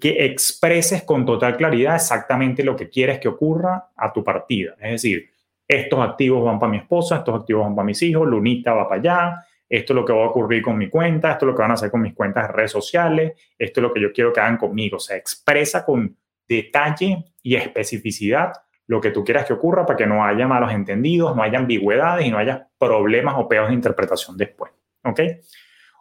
Que 0.00 0.24
expreses 0.24 1.02
con 1.02 1.26
total 1.26 1.58
claridad 1.58 1.96
exactamente 1.96 2.64
lo 2.64 2.74
que 2.74 2.88
quieres 2.88 3.18
que 3.18 3.28
ocurra 3.28 3.90
a 3.94 4.10
tu 4.10 4.24
partida. 4.24 4.74
Es 4.80 4.92
decir, 4.92 5.28
estos 5.66 6.00
activos 6.00 6.42
van 6.42 6.58
para 6.58 6.72
mi 6.72 6.78
esposa, 6.78 7.16
estos 7.16 7.38
activos 7.38 7.64
van 7.64 7.76
para 7.76 7.84
mis 7.84 8.00
hijos, 8.00 8.26
Lunita 8.26 8.72
va 8.72 8.88
para 8.88 9.00
allá, 9.00 9.44
esto 9.68 9.92
es 9.92 9.96
lo 9.96 10.04
que 10.06 10.14
va 10.14 10.24
a 10.24 10.28
ocurrir 10.28 10.62
con 10.62 10.78
mi 10.78 10.88
cuenta, 10.88 11.32
esto 11.32 11.44
es 11.44 11.48
lo 11.48 11.54
que 11.54 11.62
van 11.62 11.72
a 11.72 11.74
hacer 11.74 11.90
con 11.90 12.00
mis 12.00 12.14
cuentas 12.14 12.46
de 12.46 12.54
redes 12.54 12.72
sociales, 12.72 13.32
esto 13.58 13.80
es 13.80 13.82
lo 13.82 13.92
que 13.92 14.00
yo 14.00 14.14
quiero 14.14 14.32
que 14.32 14.40
hagan 14.40 14.56
conmigo. 14.56 14.96
O 14.96 15.00
sea, 15.00 15.18
expresa 15.18 15.84
con 15.84 16.16
detalle 16.48 17.26
y 17.42 17.56
especificidad 17.56 18.52
lo 18.88 19.00
que 19.00 19.10
tú 19.10 19.22
quieras 19.22 19.44
que 19.44 19.52
ocurra 19.52 19.86
para 19.86 19.96
que 19.96 20.06
no 20.06 20.24
haya 20.24 20.48
malos 20.48 20.72
entendidos, 20.72 21.36
no 21.36 21.42
haya 21.42 21.58
ambigüedades 21.58 22.26
y 22.26 22.30
no 22.30 22.38
haya 22.38 22.68
problemas 22.78 23.34
o 23.38 23.48
peos 23.48 23.68
de 23.68 23.74
interpretación 23.74 24.36
después. 24.36 24.72
¿Ok? 25.04 25.20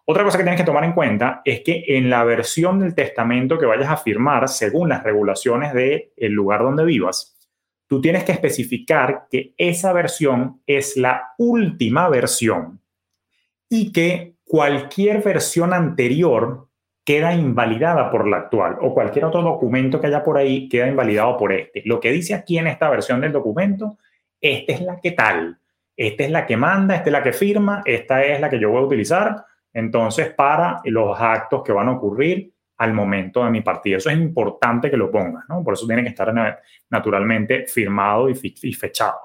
Otra 0.06 0.24
cosa 0.24 0.38
que 0.38 0.46
tienes 0.46 0.60
que 0.60 0.66
tomar 0.66 0.86
en 0.86 0.94
cuenta 0.94 1.42
es 1.44 1.62
que 1.66 1.84
en 1.86 2.10
la 2.10 2.24
versión 2.24 2.80
del 2.80 2.96
testamento 2.96 3.60
que 3.60 3.66
vayas 3.66 3.90
a 3.90 3.98
firmar, 3.98 4.48
según 4.48 4.88
las 4.88 5.04
regulaciones 5.04 5.74
del 5.74 6.32
lugar 6.32 6.62
donde 6.62 6.86
vivas, 6.86 7.38
tú 7.88 8.00
tienes 8.00 8.24
que 8.24 8.32
especificar 8.32 9.28
que 9.30 9.54
esa 9.58 9.92
versión 9.92 10.62
es 10.66 10.96
la 10.96 11.34
última 11.38 12.08
versión 12.08 12.82
y 13.70 13.92
que 13.92 14.36
cualquier 14.46 15.22
versión 15.22 15.74
anterior 15.74 16.67
queda 17.08 17.34
invalidada 17.34 18.12
por 18.12 18.28
la 18.28 18.36
actual 18.36 18.80
o 18.82 18.94
cualquier 18.94 19.24
otro 19.24 19.42
documento 19.42 20.02
que 20.02 20.08
haya 20.08 20.22
por 20.22 20.38
ahí 20.38 20.68
queda 20.68 20.90
invalidado 20.90 21.38
por 21.38 21.54
este. 21.54 21.82
Lo 21.86 22.02
que 22.02 22.12
dice 22.12 22.34
aquí 22.34 22.58
en 22.58 22.68
esta 22.68 22.90
versión 22.90 23.22
del 23.22 23.32
documento, 23.32 23.98
esta 24.42 24.74
es 24.74 24.82
la 24.82 25.00
que 25.00 25.12
tal, 25.12 25.58
esta 25.96 26.26
es 26.26 26.32
la 26.32 26.46
que 26.46 26.58
manda, 26.58 26.96
esta 26.96 27.08
es 27.08 27.14
la 27.14 27.24
que 27.24 27.32
firma, 27.32 27.82
esta 27.86 28.26
es 28.26 28.42
la 28.42 28.50
que 28.50 28.60
yo 28.60 28.72
voy 28.72 28.82
a 28.82 28.86
utilizar, 28.88 29.46
entonces 29.72 30.34
para 30.34 30.82
los 30.84 31.18
actos 31.18 31.64
que 31.64 31.72
van 31.72 31.88
a 31.88 31.94
ocurrir 31.94 32.52
al 32.76 32.94
momento 32.94 33.46
de 33.46 33.52
mi 33.52 33.62
partida. 33.62 33.96
Eso 33.96 34.10
es 34.10 34.18
importante 34.18 34.92
que 34.92 34.98
lo 34.98 35.10
pongas, 35.10 35.46
¿no? 35.48 35.64
Por 35.64 35.76
eso 35.76 35.88
tiene 35.88 36.04
que 36.04 36.10
estar 36.10 36.60
naturalmente 36.90 37.68
firmado 37.68 38.30
y, 38.30 38.74
fechado. 38.74 39.18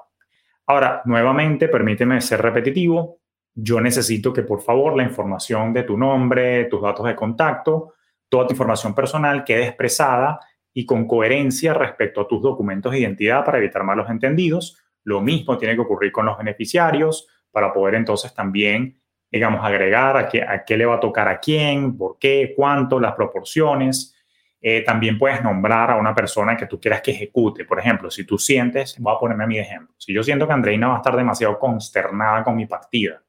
Ahora, 0.67 1.01
nuevamente, 1.03 1.67
permíteme 1.67 2.21
ser 2.21 2.41
repetitivo, 2.41 3.22
yo 3.55 3.79
necesito 3.79 4.33
que 4.33 4.43
por 4.43 4.61
favor 4.61 4.95
la 4.95 5.03
información 5.03 5.73
de 5.73 5.83
tu 5.83 5.97
nombre, 5.97 6.65
tus 6.65 6.81
datos 6.81 7.05
de 7.05 7.15
contacto, 7.15 7.93
toda 8.29 8.47
tu 8.47 8.53
información 8.53 8.95
personal 8.95 9.43
quede 9.43 9.67
expresada 9.67 10.39
y 10.73 10.85
con 10.85 11.07
coherencia 11.07 11.73
respecto 11.73 12.21
a 12.21 12.27
tus 12.27 12.41
documentos 12.41 12.91
de 12.91 12.99
identidad 12.99 13.45
para 13.45 13.59
evitar 13.59 13.83
malos 13.83 14.09
entendidos. 14.09 14.79
Lo 15.03 15.21
mismo 15.21 15.57
tiene 15.57 15.75
que 15.75 15.81
ocurrir 15.81 16.11
con 16.11 16.25
los 16.25 16.37
beneficiarios 16.37 17.27
para 17.51 17.71
poder 17.71 17.95
entonces 17.95 18.33
también, 18.33 18.99
digamos, 19.31 19.63
agregar 19.63 20.17
a 20.17 20.27
qué, 20.27 20.41
a 20.41 20.63
qué 20.65 20.75
le 20.75 20.85
va 20.85 20.95
a 20.95 20.99
tocar 20.99 21.27
a 21.27 21.39
quién, 21.39 21.95
por 21.95 22.17
qué, 22.17 22.53
cuánto, 22.55 22.99
las 22.99 23.13
proporciones. 23.13 24.15
Eh, 24.59 24.81
también 24.81 25.19
puedes 25.19 25.43
nombrar 25.43 25.91
a 25.91 25.97
una 25.97 26.15
persona 26.15 26.57
que 26.57 26.65
tú 26.65 26.79
quieras 26.79 27.01
que 27.01 27.11
ejecute. 27.11 27.65
Por 27.65 27.77
ejemplo, 27.79 28.09
si 28.09 28.25
tú 28.25 28.39
sientes, 28.39 28.97
voy 28.97 29.13
a 29.13 29.19
ponerme 29.19 29.43
a 29.43 29.47
mi 29.47 29.59
ejemplo, 29.59 29.93
si 29.97 30.13
yo 30.13 30.23
siento 30.23 30.47
que 30.47 30.53
Andreina 30.53 30.87
va 30.87 30.95
a 30.95 30.97
estar 30.97 31.15
demasiado 31.15 31.59
consternada 31.59 32.43
con 32.43 32.55
mi 32.55 32.65
partida, 32.65 33.22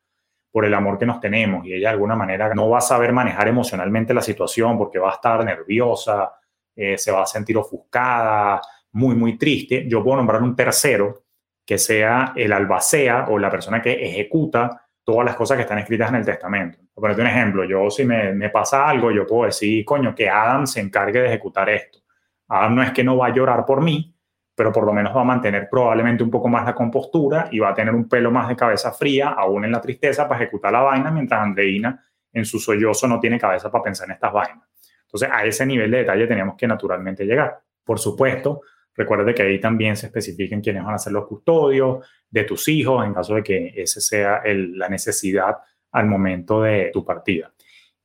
por 0.55 0.64
el 0.64 0.73
amor 0.73 0.97
que 1.01 1.05
nos 1.05 1.19
tenemos 1.19 1.67
y 1.67 1.75
ella 1.75 1.88
de 1.88 1.95
alguna 1.95 2.14
manera 2.14 2.55
no 2.55 2.71
va 2.71 2.79
a 2.79 2.81
saber 2.81 3.12
manejar 3.12 3.49
emocionalmente 3.49 4.14
la 4.14 4.23
situación 4.23 4.79
porque 4.79 5.01
va 5.01 5.11
a 5.11 5.14
estar 5.14 5.45
nerviosa, 5.45 6.33
eh, 6.77 6.97
se 6.97 7.11
va 7.11 7.23
a 7.23 7.27
sentir 7.27 7.57
ofuscada, 7.57 8.61
muy, 8.93 9.17
muy 9.17 9.37
triste. 9.37 9.85
Yo 9.88 10.05
puedo 10.05 10.19
nombrar 10.19 10.40
un 10.45 10.55
tercero 10.55 11.25
que 11.67 11.77
sea 11.77 12.35
el 12.37 12.53
albacea 12.53 13.27
o 13.31 13.38
la 13.40 13.51
persona 13.51 13.83
que 13.83 13.95
ejecuta 13.95 14.81
todas 15.03 15.25
las 15.25 15.35
cosas 15.35 15.57
que 15.57 15.62
están 15.62 15.79
escritas 15.79 16.11
en 16.11 16.14
el 16.14 16.25
testamento. 16.25 16.79
Por 16.95 17.03
ponerte 17.03 17.23
un 17.23 17.29
ejemplo, 17.29 17.64
yo 17.64 17.90
si 17.90 18.05
me, 18.05 18.33
me 18.33 18.49
pasa 18.49 18.88
algo, 18.88 19.11
yo 19.11 19.27
puedo 19.27 19.47
decir, 19.47 19.85
coño, 19.85 20.14
que 20.14 20.31
Adam 20.31 20.69
se 20.69 20.81
encargue 20.81 21.19
de 21.19 21.27
ejecutar 21.27 21.69
esto. 21.69 21.99
Adam 22.47 22.77
no 22.77 22.83
es 22.85 22.93
que 22.93 23.03
no 23.03 23.17
va 23.17 23.27
a 23.27 23.35
llorar 23.35 23.67
por 23.67 23.83
mí, 23.83 24.13
pero 24.55 24.73
por 24.73 24.85
lo 24.85 24.93
menos 24.93 25.14
va 25.17 25.23
a 25.23 25.25
mantener 25.25 25.69
probablemente 25.69 26.23
un 26.23 26.31
poco 26.31 26.49
más 26.49 26.64
la 26.64 26.75
compostura 26.75 27.49
y 27.51 27.59
va 27.59 27.71
a 27.71 27.75
tener 27.75 27.95
un 27.95 28.09
pelo 28.09 28.31
más 28.31 28.49
de 28.49 28.57
cabeza 28.57 28.93
fría, 28.93 29.31
aún 29.31 29.64
en 29.64 29.73
la 29.73 29.81
tristeza, 29.81 30.29
para 30.29 30.43
ejecutar 30.43 30.73
la 30.73 30.81
vaina, 30.81 31.11
mientras 31.11 31.40
Andreina 31.40 32.01
en 32.33 32.45
su 32.45 32.59
sollozo 32.59 33.07
no 33.09 33.21
tiene 33.21 33.38
cabeza 33.38 33.71
para 33.71 33.85
pensar 33.85 34.09
en 34.09 34.14
estas 34.14 34.33
vainas. 34.33 34.69
Entonces, 35.03 35.29
a 35.33 35.45
ese 35.45 35.64
nivel 35.64 35.90
de 35.90 35.99
detalle 35.99 36.27
tenemos 36.27 36.57
que 36.57 36.67
naturalmente 36.67 37.25
llegar. 37.25 37.61
Por 37.85 37.99
supuesto, 37.99 38.62
recuerde 38.95 39.35
que 39.35 39.43
ahí 39.43 39.61
también 39.61 39.97
se 39.97 40.07
especifiquen 40.07 40.61
quiénes 40.61 40.85
van 40.85 40.95
a 40.95 40.99
ser 40.99 41.12
los 41.12 41.27
custodios 41.27 42.05
de 42.29 42.45
tus 42.45 42.67
hijos, 42.69 43.05
en 43.05 43.14
caso 43.14 43.37
de 43.37 43.43
que 43.43 43.73
ese 43.77 44.01
sea 44.01 44.43
la 44.45 44.88
necesidad 44.88 45.59
al 45.93 46.07
momento 46.07 46.62
de 46.62 46.90
tu 46.93 47.05
partida. 47.05 47.53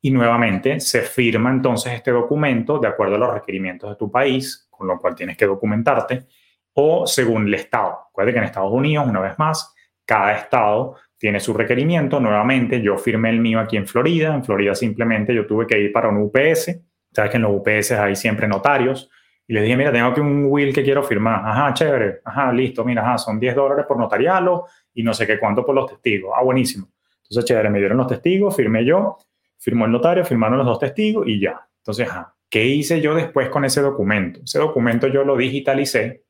Y 0.01 0.11
nuevamente 0.11 0.79
se 0.79 1.01
firma 1.01 1.49
entonces 1.49 1.93
este 1.93 2.11
documento 2.11 2.79
de 2.79 2.87
acuerdo 2.87 3.15
a 3.15 3.19
los 3.19 3.33
requerimientos 3.33 3.89
de 3.89 3.95
tu 3.95 4.11
país, 4.11 4.67
con 4.69 4.87
lo 4.87 4.99
cual 4.99 5.15
tienes 5.15 5.35
que 5.35 5.45
documentarte 5.45 6.27
o 6.81 7.05
según 7.05 7.47
el 7.47 7.53
estado. 7.55 8.05
Recuerde 8.07 8.31
que 8.31 8.37
en 8.37 8.45
Estados 8.45 8.71
Unidos, 8.71 9.05
una 9.05 9.19
vez 9.19 9.37
más, 9.37 9.75
cada 10.05 10.31
estado 10.31 10.95
tiene 11.17 11.41
su 11.41 11.53
requerimiento. 11.53 12.21
Nuevamente, 12.21 12.81
yo 12.81 12.97
firmé 12.97 13.31
el 13.31 13.41
mío 13.41 13.59
aquí 13.59 13.75
en 13.75 13.85
Florida. 13.85 14.33
En 14.33 14.45
Florida 14.45 14.73
simplemente 14.73 15.35
yo 15.35 15.45
tuve 15.45 15.67
que 15.67 15.77
ir 15.77 15.91
para 15.91 16.07
un 16.07 16.21
UPS. 16.21 16.79
Sabes 17.11 17.31
que 17.31 17.37
en 17.37 17.43
los 17.43 17.51
UPS 17.51 17.91
hay 17.91 18.15
siempre 18.15 18.47
notarios. 18.47 19.09
Y 19.45 19.53
les 19.53 19.63
dije, 19.63 19.75
mira, 19.75 19.91
tengo 19.91 20.07
aquí 20.07 20.21
un 20.21 20.45
will 20.47 20.73
que 20.73 20.81
quiero 20.81 21.03
firmar. 21.03 21.41
Ajá, 21.45 21.73
chévere. 21.73 22.21
Ajá, 22.23 22.53
listo. 22.53 22.85
Mira, 22.85 23.01
ajá, 23.01 23.17
son 23.17 23.39
10 23.39 23.55
dólares 23.55 23.85
por 23.85 23.97
notarialo 23.97 24.65
y 24.93 25.03
no 25.03 25.13
sé 25.13 25.27
qué 25.27 25.37
cuánto 25.37 25.65
por 25.65 25.75
los 25.75 25.85
testigos. 25.85 26.31
Ah, 26.33 26.43
buenísimo. 26.43 26.87
Entonces, 27.23 27.43
chévere, 27.43 27.69
me 27.69 27.79
dieron 27.79 27.97
los 27.97 28.07
testigos, 28.07 28.55
firmé 28.55 28.85
yo, 28.85 29.17
firmó 29.57 29.83
el 29.83 29.91
notario, 29.91 30.23
firmaron 30.23 30.59
los 30.59 30.65
dos 30.65 30.79
testigos 30.79 31.27
y 31.27 31.41
ya. 31.41 31.59
Entonces, 31.79 32.07
ajá, 32.07 32.35
¿qué 32.49 32.63
hice 32.63 33.01
yo 33.01 33.15
después 33.15 33.49
con 33.49 33.65
ese 33.65 33.81
documento? 33.81 34.39
Ese 34.45 34.59
documento 34.59 35.07
yo 35.07 35.25
lo 35.25 35.35
digitalicé 35.35 36.23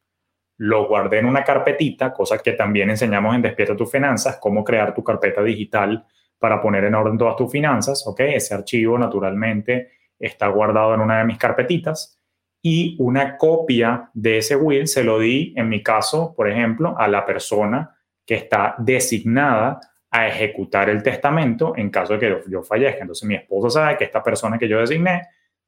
lo 0.60 0.88
guardé 0.88 1.19
en 1.19 1.26
una 1.26 1.43
carpetita, 1.43 2.12
cosa 2.12 2.38
que 2.38 2.52
también 2.52 2.89
enseñamos 2.89 3.34
en 3.34 3.41
Despierta 3.41 3.78
tus 3.78 3.89
finanzas, 3.89 4.39
cómo 4.41 4.63
crear 4.63 4.93
tu 4.93 5.04
carpeta 5.04 5.41
digital 5.41 6.06
para 6.38 6.62
poner 6.62 6.84
en 6.84 6.95
orden 6.95 7.17
todas 7.17 7.38
tus 7.38 7.50
finanzas, 7.50 8.06
¿ok? 8.06 8.19
Ese 8.22 8.54
archivo 8.54 8.98
naturalmente 8.98 9.91
está 10.19 10.48
guardado 10.50 10.93
en 10.93 11.00
una 11.00 11.19
de 11.19 11.24
mis 11.24 11.38
carpetitas 11.38 12.19
y 12.62 12.98
una 13.00 13.38
copia 13.38 14.10
de 14.13 14.39
ese 14.39 14.58
will 14.58 14.88
se 14.88 15.06
lo 15.06 15.19
di, 15.19 15.54
en 15.56 15.69
mi 15.69 15.82
caso, 15.82 16.34
por 16.36 16.50
ejemplo, 16.50 16.93
a 16.98 17.08
la 17.08 17.26
persona 17.26 17.95
que 18.26 18.36
está 18.36 18.76
designada 18.80 19.80
a 20.12 20.28
ejecutar 20.28 20.89
el 20.89 21.02
testamento 21.02 21.74
en 21.78 21.89
caso 21.89 22.17
de 22.17 22.19
que 22.19 22.41
yo 22.50 22.63
fallezca. 22.63 23.00
Entonces 23.00 23.26
mi 23.26 23.36
esposo 23.36 23.69
sabe 23.69 23.95
que 23.95 24.04
esta 24.04 24.22
persona 24.22 24.58
que 24.58 24.67
yo 24.67 24.80
designé 24.80 25.22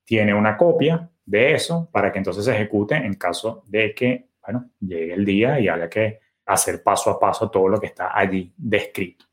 tiene 0.03 0.33
una 0.33 0.57
copia 0.57 1.09
de 1.23 1.53
eso 1.53 1.89
para 1.93 2.11
que 2.11 2.17
entonces 2.17 2.43
se 2.43 2.53
ejecute 2.53 2.95
en 2.95 3.13
caso 3.13 3.63
de 3.67 3.93
que 3.95 4.30
bueno, 4.43 4.71
llegue 4.79 5.13
el 5.13 5.25
día 5.25 5.59
y 5.59 5.67
haya 5.67 5.89
que 5.89 6.19
hacer 6.45 6.83
paso 6.83 7.11
a 7.11 7.19
paso 7.19 7.49
todo 7.49 7.67
lo 7.67 7.79
que 7.79 7.87
está 7.87 8.17
allí 8.17 8.51
descrito. 8.57 9.25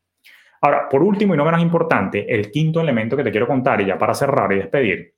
Ahora, 0.61 0.88
por 0.88 1.03
último 1.03 1.35
y 1.35 1.37
no 1.37 1.44
menos 1.44 1.62
importante, 1.62 2.33
el 2.33 2.51
quinto 2.51 2.81
elemento 2.81 3.16
que 3.16 3.23
te 3.23 3.31
quiero 3.31 3.47
contar 3.47 3.81
y 3.81 3.87
ya 3.87 3.97
para 3.97 4.14
cerrar 4.14 4.53
y 4.53 4.57
despedir, 4.57 5.14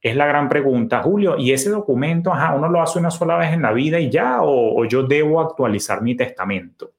es 0.00 0.14
la 0.14 0.26
gran 0.26 0.48
pregunta, 0.48 1.02
Julio, 1.02 1.36
¿y 1.36 1.52
ese 1.52 1.70
documento, 1.70 2.32
ajá, 2.32 2.54
uno 2.54 2.68
lo 2.68 2.80
hace 2.80 2.98
una 2.98 3.10
sola 3.10 3.36
vez 3.36 3.52
en 3.52 3.62
la 3.62 3.72
vida 3.72 3.98
y 3.98 4.08
ya, 4.10 4.38
o, 4.42 4.84
yo 4.84 5.02
debo 5.02 5.40
actualizar 5.40 6.02
mi 6.02 6.16
testamento? 6.16 6.92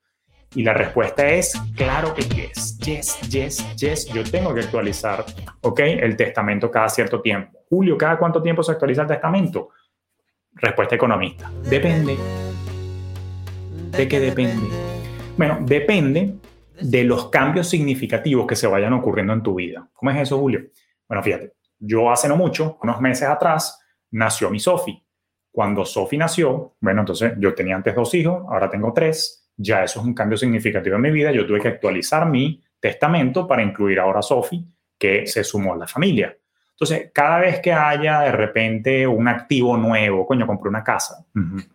Y 0.53 0.63
la 0.63 0.73
respuesta 0.73 1.27
es, 1.29 1.53
claro 1.75 2.13
que 2.13 2.23
yes, 2.23 2.77
yes, 2.79 3.19
yes, 3.29 3.75
yes, 3.75 4.07
yo 4.07 4.23
tengo 4.23 4.53
que 4.53 4.61
actualizar, 4.61 5.23
¿ok? 5.61 5.79
El 5.79 6.17
testamento 6.17 6.69
cada 6.69 6.89
cierto 6.89 7.21
tiempo. 7.21 7.59
Julio, 7.69 7.97
¿cada 7.97 8.17
cuánto 8.17 8.41
tiempo 8.41 8.63
se 8.63 8.71
actualiza 8.73 9.03
el 9.03 9.07
testamento? 9.07 9.69
Respuesta 10.53 10.95
economista. 10.95 11.51
Depende. 11.69 12.17
¿De 13.91 14.07
qué 14.07 14.19
depende? 14.19 14.67
Bueno, 15.37 15.59
depende 15.61 16.35
de 16.81 17.03
los 17.03 17.29
cambios 17.29 17.69
significativos 17.69 18.47
que 18.47 18.55
se 18.55 18.67
vayan 18.67 18.93
ocurriendo 18.93 19.33
en 19.33 19.43
tu 19.43 19.55
vida. 19.55 19.89
¿Cómo 19.93 20.11
es 20.11 20.17
eso, 20.17 20.37
Julio? 20.37 20.61
Bueno, 21.07 21.23
fíjate, 21.23 21.53
yo 21.79 22.11
hace 22.11 22.27
no 22.27 22.35
mucho, 22.35 22.77
unos 22.83 23.01
meses 23.01 23.27
atrás, 23.27 23.79
nació 24.11 24.49
mi 24.49 24.59
Sofi. 24.59 25.03
Cuando 25.51 25.85
Sofi 25.85 26.17
nació, 26.17 26.75
bueno, 26.79 27.01
entonces 27.01 27.33
yo 27.37 27.53
tenía 27.53 27.75
antes 27.75 27.95
dos 27.95 28.13
hijos, 28.13 28.43
ahora 28.49 28.69
tengo 28.69 28.93
tres, 28.93 29.49
ya 29.57 29.83
eso 29.83 29.99
es 29.99 30.05
un 30.05 30.13
cambio 30.13 30.37
significativo 30.37 30.95
en 30.95 31.01
mi 31.01 31.11
vida, 31.11 31.31
yo 31.31 31.45
tuve 31.45 31.59
que 31.59 31.67
actualizar 31.67 32.29
mi 32.29 32.63
testamento 32.79 33.47
para 33.47 33.63
incluir 33.63 33.99
ahora 33.99 34.19
a 34.19 34.23
Sofi, 34.23 34.65
que 34.97 35.25
se 35.25 35.43
sumó 35.43 35.73
a 35.73 35.77
la 35.77 35.87
familia. 35.87 36.37
Entonces, 36.79 37.11
cada 37.13 37.39
vez 37.39 37.59
que 37.59 37.73
haya 37.73 38.21
de 38.21 38.31
repente 38.31 39.05
un 39.05 39.27
activo 39.27 39.75
nuevo, 39.75 40.25
coño, 40.25 40.47
compré 40.47 40.69
una 40.69 40.81
casa, 40.81 41.25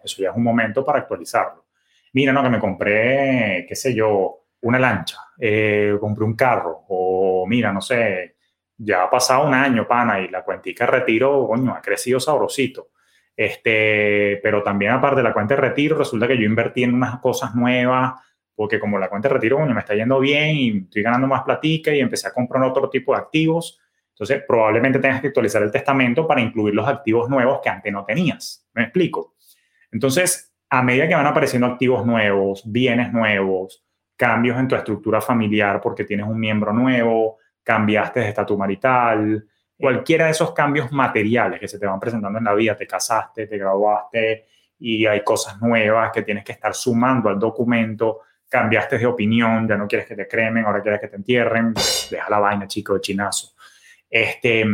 eso 0.03 0.23
ya 0.23 0.31
es 0.31 0.37
un 0.37 0.43
momento 0.43 0.83
para 0.83 1.01
actualizarlo. 1.01 1.67
Mira, 2.14 2.33
no, 2.33 2.43
que 2.43 2.49
me 2.49 2.59
compré, 2.59 3.67
qué 3.69 3.77
sé 3.77 3.95
yo, 3.95 4.47
una 4.62 4.79
lancha, 4.79 5.19
eh, 5.38 5.95
compré 6.01 6.25
un 6.25 6.35
carro, 6.35 6.87
o 6.88 7.45
mira, 7.47 7.71
no 7.71 7.83
sé, 7.83 8.37
ya 8.79 9.03
ha 9.03 9.11
pasado 9.11 9.47
un 9.47 9.53
año, 9.53 9.87
pana, 9.87 10.21
y 10.21 10.29
la 10.29 10.43
cuentica 10.43 10.87
de 10.87 10.93
retiro, 10.93 11.47
coño, 11.47 11.75
ha 11.75 11.83
crecido 11.83 12.19
sabrosito. 12.19 12.88
Este, 13.37 14.40
pero 14.43 14.62
también 14.62 14.93
aparte 14.93 15.17
de 15.17 15.25
la 15.25 15.35
cuenta 15.35 15.55
de 15.55 15.61
retiro, 15.61 15.99
resulta 15.99 16.27
que 16.27 16.38
yo 16.38 16.45
invertí 16.45 16.83
en 16.83 16.95
unas 16.95 17.19
cosas 17.19 17.55
nuevas, 17.55 18.14
porque 18.55 18.81
como 18.81 18.99
la 18.99 19.11
cuenta 19.11 19.29
de 19.29 19.35
retiro, 19.35 19.59
coño, 19.59 19.75
me 19.75 19.81
está 19.81 19.95
yendo 19.95 20.19
bien 20.19 20.57
y 20.57 20.79
estoy 20.79 21.03
ganando 21.03 21.27
más 21.27 21.43
platica 21.43 21.95
y 21.95 22.01
empecé 22.01 22.29
a 22.29 22.33
comprar 22.33 22.62
otro 22.62 22.88
tipo 22.88 23.12
de 23.12 23.19
activos. 23.19 23.81
Entonces, 24.14 24.44
probablemente 24.46 25.00
tengas 25.00 25.20
que 25.20 25.27
actualizar 25.29 25.62
el 25.62 25.72
testamento 25.72 26.27
para 26.27 26.40
incluir 26.40 26.74
los 26.74 26.87
activos 26.87 27.29
nuevos 27.29 27.61
que 27.61 27.68
antes 27.68 27.92
no 27.92 28.05
tenías. 28.05 28.64
¿Me 28.72 28.85
explico? 28.85 29.35
Entonces, 29.90 30.55
a 30.70 30.83
medida 30.83 31.09
que 31.09 31.16
van 31.16 31.27
apareciendo 31.27 31.66
activos 31.66 32.07
nuevos, 32.07 32.62
bienes 32.64 33.12
nuevos, 33.12 33.85
cambios 34.16 34.59
en 34.59 34.68
tu 34.68 34.77
estructura 34.77 35.20
familiar 35.20 35.81
porque 35.81 36.05
tienes 36.05 36.27
un 36.27 36.38
miembro 36.38 36.72
nuevo, 36.72 37.38
cambiaste 37.62 38.20
de 38.20 38.29
estatus 38.29 38.57
marital, 38.57 39.44
cualquiera 39.77 40.27
de 40.27 40.31
esos 40.31 40.53
cambios 40.53 40.92
materiales 40.92 41.59
que 41.59 41.68
se 41.68 41.79
te 41.79 41.87
van 41.87 41.98
presentando 41.98 42.38
en 42.38 42.44
la 42.44 42.55
vida, 42.55 42.77
te 42.77 42.87
casaste, 42.87 43.48
te 43.48 43.59
graduaste 43.59 44.46
y 44.79 45.07
hay 45.07 45.24
cosas 45.24 45.61
nuevas 45.61 46.12
que 46.12 46.22
tienes 46.22 46.44
que 46.44 46.53
estar 46.53 46.72
sumando 46.74 47.29
al 47.29 47.38
documento, 47.38 48.20
cambiaste 48.48 48.98
de 48.98 49.07
opinión, 49.07 49.66
ya 49.66 49.77
no 49.77 49.88
quieres 49.88 50.07
que 50.07 50.14
te 50.14 50.29
cremen, 50.29 50.64
ahora 50.64 50.81
quieres 50.81 51.00
que 51.00 51.09
te 51.09 51.16
entierren, 51.16 51.74
deja 52.11 52.31
la 52.31 52.38
vaina, 52.38 52.66
chico, 52.68 52.94
de 52.94 53.00
chinazo. 53.00 53.54
Este, 54.09 54.64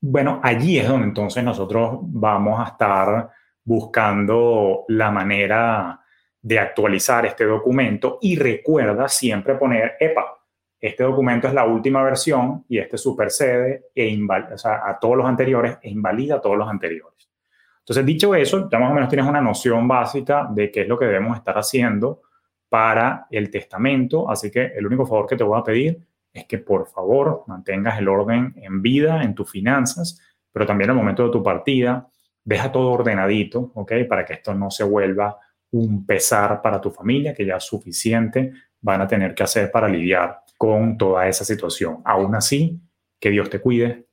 bueno, 0.00 0.40
allí 0.42 0.78
es 0.78 0.88
donde 0.88 1.06
entonces 1.06 1.44
nosotros 1.44 1.98
vamos 2.02 2.60
a 2.60 2.70
estar 2.72 3.30
buscando 3.64 4.84
la 4.88 5.10
manera 5.10 6.00
de 6.40 6.58
actualizar 6.58 7.24
este 7.26 7.44
documento 7.44 8.18
y 8.20 8.36
recuerda 8.36 9.08
siempre 9.08 9.54
poner, 9.54 9.92
EPA, 10.00 10.42
este 10.80 11.04
documento 11.04 11.46
es 11.46 11.54
la 11.54 11.64
última 11.64 12.02
versión 12.02 12.64
y 12.68 12.78
este 12.78 12.98
supersede 12.98 13.90
e 13.94 14.18
o 14.20 14.32
a 14.32 14.98
todos 15.00 15.16
los 15.16 15.26
anteriores 15.26 15.78
e 15.80 15.88
invalida 15.88 16.36
a 16.36 16.40
todos 16.40 16.58
los 16.58 16.68
anteriores. 16.68 17.30
Entonces, 17.78 18.04
dicho 18.04 18.34
eso, 18.34 18.68
ya 18.68 18.80
más 18.80 18.90
o 18.90 18.94
menos 18.94 19.08
tienes 19.08 19.28
una 19.28 19.40
noción 19.40 19.86
básica 19.86 20.48
de 20.50 20.72
qué 20.72 20.82
es 20.82 20.88
lo 20.88 20.98
que 20.98 21.04
debemos 21.04 21.36
estar 21.36 21.56
haciendo 21.56 22.22
para 22.68 23.26
el 23.30 23.48
testamento, 23.48 24.28
así 24.28 24.50
que 24.50 24.72
el 24.76 24.84
único 24.84 25.06
favor 25.06 25.28
que 25.28 25.36
te 25.36 25.44
voy 25.44 25.58
a 25.58 25.62
pedir 25.62 26.00
es 26.32 26.46
que 26.46 26.58
por 26.58 26.86
favor 26.88 27.44
mantengas 27.46 27.98
el 27.98 28.08
orden 28.08 28.54
en 28.56 28.82
vida, 28.82 29.22
en 29.22 29.34
tus 29.34 29.50
finanzas, 29.50 30.20
pero 30.52 30.66
también 30.66 30.90
al 30.90 30.96
momento 30.96 31.24
de 31.24 31.30
tu 31.30 31.42
partida, 31.42 32.08
deja 32.44 32.72
todo 32.72 32.90
ordenadito, 32.90 33.72
¿ok? 33.74 33.92
Para 34.08 34.24
que 34.24 34.34
esto 34.34 34.54
no 34.54 34.70
se 34.70 34.84
vuelva 34.84 35.38
un 35.70 36.04
pesar 36.06 36.60
para 36.60 36.80
tu 36.80 36.90
familia, 36.90 37.34
que 37.34 37.46
ya 37.46 37.56
es 37.56 37.64
suficiente 37.64 38.52
van 38.82 39.00
a 39.00 39.06
tener 39.06 39.34
que 39.34 39.44
hacer 39.44 39.70
para 39.70 39.88
lidiar 39.88 40.40
con 40.58 40.98
toda 40.98 41.26
esa 41.26 41.44
situación. 41.44 42.02
Aún 42.04 42.34
así, 42.34 42.80
que 43.18 43.30
Dios 43.30 43.48
te 43.48 43.60
cuide, 43.60 44.06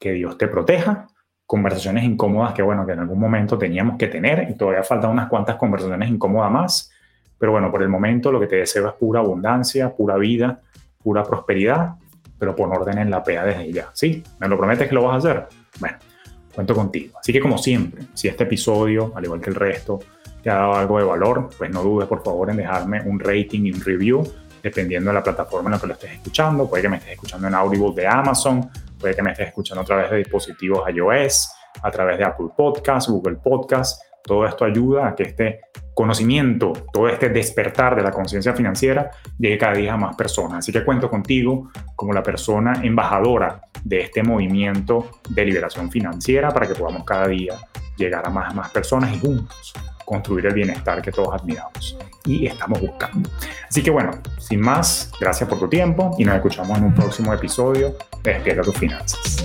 que 0.00 0.12
Dios 0.12 0.36
te 0.36 0.48
proteja. 0.48 1.06
Conversaciones 1.46 2.04
incómodas 2.04 2.54
que, 2.54 2.62
bueno, 2.62 2.86
que 2.86 2.92
en 2.92 3.00
algún 3.00 3.20
momento 3.20 3.58
teníamos 3.58 3.98
que 3.98 4.08
tener 4.08 4.50
y 4.50 4.56
todavía 4.56 4.82
faltan 4.82 5.10
unas 5.10 5.28
cuantas 5.28 5.56
conversaciones 5.56 6.08
incómodas 6.08 6.50
más. 6.50 6.90
Pero 7.38 7.52
bueno, 7.52 7.70
por 7.70 7.82
el 7.82 7.90
momento 7.90 8.32
lo 8.32 8.40
que 8.40 8.46
te 8.46 8.56
deseo 8.56 8.88
es 8.88 8.94
pura 8.94 9.20
abundancia, 9.20 9.94
pura 9.94 10.16
vida, 10.16 10.62
pura 11.04 11.22
prosperidad, 11.22 11.94
pero 12.38 12.56
pon 12.56 12.72
orden 12.72 12.98
en 12.98 13.10
la 13.10 13.22
PEA 13.22 13.44
desde 13.44 13.72
ya. 13.72 13.90
¿Sí? 13.92 14.24
¿Me 14.40 14.48
lo 14.48 14.56
prometes 14.56 14.88
que 14.88 14.94
lo 14.94 15.04
vas 15.04 15.14
a 15.14 15.18
hacer? 15.18 15.46
Bueno, 15.78 15.98
cuento 16.54 16.74
contigo. 16.74 17.18
Así 17.20 17.32
que 17.32 17.40
como 17.40 17.58
siempre, 17.58 18.04
si 18.14 18.26
este 18.26 18.44
episodio, 18.44 19.12
al 19.14 19.24
igual 19.24 19.40
que 19.40 19.50
el 19.50 19.56
resto, 19.56 20.00
te 20.42 20.50
ha 20.50 20.54
dado 20.54 20.74
algo 20.74 20.98
de 20.98 21.04
valor, 21.04 21.50
pues 21.56 21.70
no 21.70 21.82
dudes 21.82 22.08
por 22.08 22.24
favor 22.24 22.50
en 22.50 22.56
dejarme 22.56 23.02
un 23.02 23.20
rating 23.20 23.66
y 23.66 23.72
un 23.72 23.80
review, 23.80 24.24
dependiendo 24.62 25.10
de 25.10 25.14
la 25.14 25.22
plataforma 25.22 25.68
en 25.68 25.72
la 25.72 25.78
que 25.78 25.86
lo 25.86 25.92
estés 25.92 26.12
escuchando. 26.12 26.68
Puede 26.68 26.82
que 26.82 26.88
me 26.88 26.96
estés 26.96 27.12
escuchando 27.12 27.48
en 27.48 27.54
Audible 27.54 27.94
de 27.94 28.06
Amazon, 28.06 28.68
puede 28.98 29.14
que 29.14 29.22
me 29.22 29.32
estés 29.32 29.48
escuchando 29.48 29.82
a 29.82 29.84
través 29.84 30.10
de 30.10 30.16
dispositivos 30.18 30.82
iOS, 30.90 31.50
a 31.82 31.90
través 31.90 32.18
de 32.18 32.24
Apple 32.24 32.48
Podcasts, 32.56 33.10
Google 33.10 33.36
Podcasts. 33.36 34.00
Todo 34.24 34.46
esto 34.46 34.64
ayuda 34.64 35.08
a 35.08 35.14
que 35.14 35.24
este 35.24 35.60
conocimiento, 35.94 36.72
todo 36.92 37.08
este 37.08 37.28
despertar 37.28 37.94
de 37.94 38.02
la 38.02 38.10
conciencia 38.10 38.52
financiera 38.54 39.10
llegue 39.38 39.58
cada 39.58 39.74
día 39.74 39.94
a 39.94 39.96
más 39.96 40.16
personas. 40.16 40.58
Así 40.58 40.72
que 40.72 40.84
cuento 40.84 41.08
contigo 41.08 41.70
como 41.94 42.12
la 42.12 42.22
persona 42.22 42.80
embajadora 42.82 43.60
de 43.84 44.00
este 44.00 44.22
movimiento 44.22 45.10
de 45.28 45.44
liberación 45.44 45.90
financiera 45.90 46.50
para 46.50 46.66
que 46.66 46.74
podamos 46.74 47.04
cada 47.04 47.28
día 47.28 47.54
llegar 47.96 48.26
a 48.26 48.30
más, 48.30 48.54
más 48.54 48.70
personas 48.70 49.14
y 49.14 49.20
juntos 49.20 49.74
construir 50.04 50.46
el 50.46 50.54
bienestar 50.54 51.00
que 51.00 51.10
todos 51.10 51.34
admiramos 51.34 51.96
y 52.24 52.46
estamos 52.46 52.80
buscando. 52.80 53.28
Así 53.68 53.82
que 53.82 53.90
bueno, 53.90 54.12
sin 54.38 54.60
más, 54.60 55.10
gracias 55.20 55.48
por 55.48 55.58
tu 55.58 55.68
tiempo 55.68 56.14
y 56.18 56.24
nos 56.24 56.36
escuchamos 56.36 56.76
en 56.78 56.84
un 56.84 56.94
próximo 56.94 57.32
episodio 57.32 57.96
de 58.22 58.34
Despierta 58.34 58.62
tus 58.62 58.76
finanzas. 58.76 59.44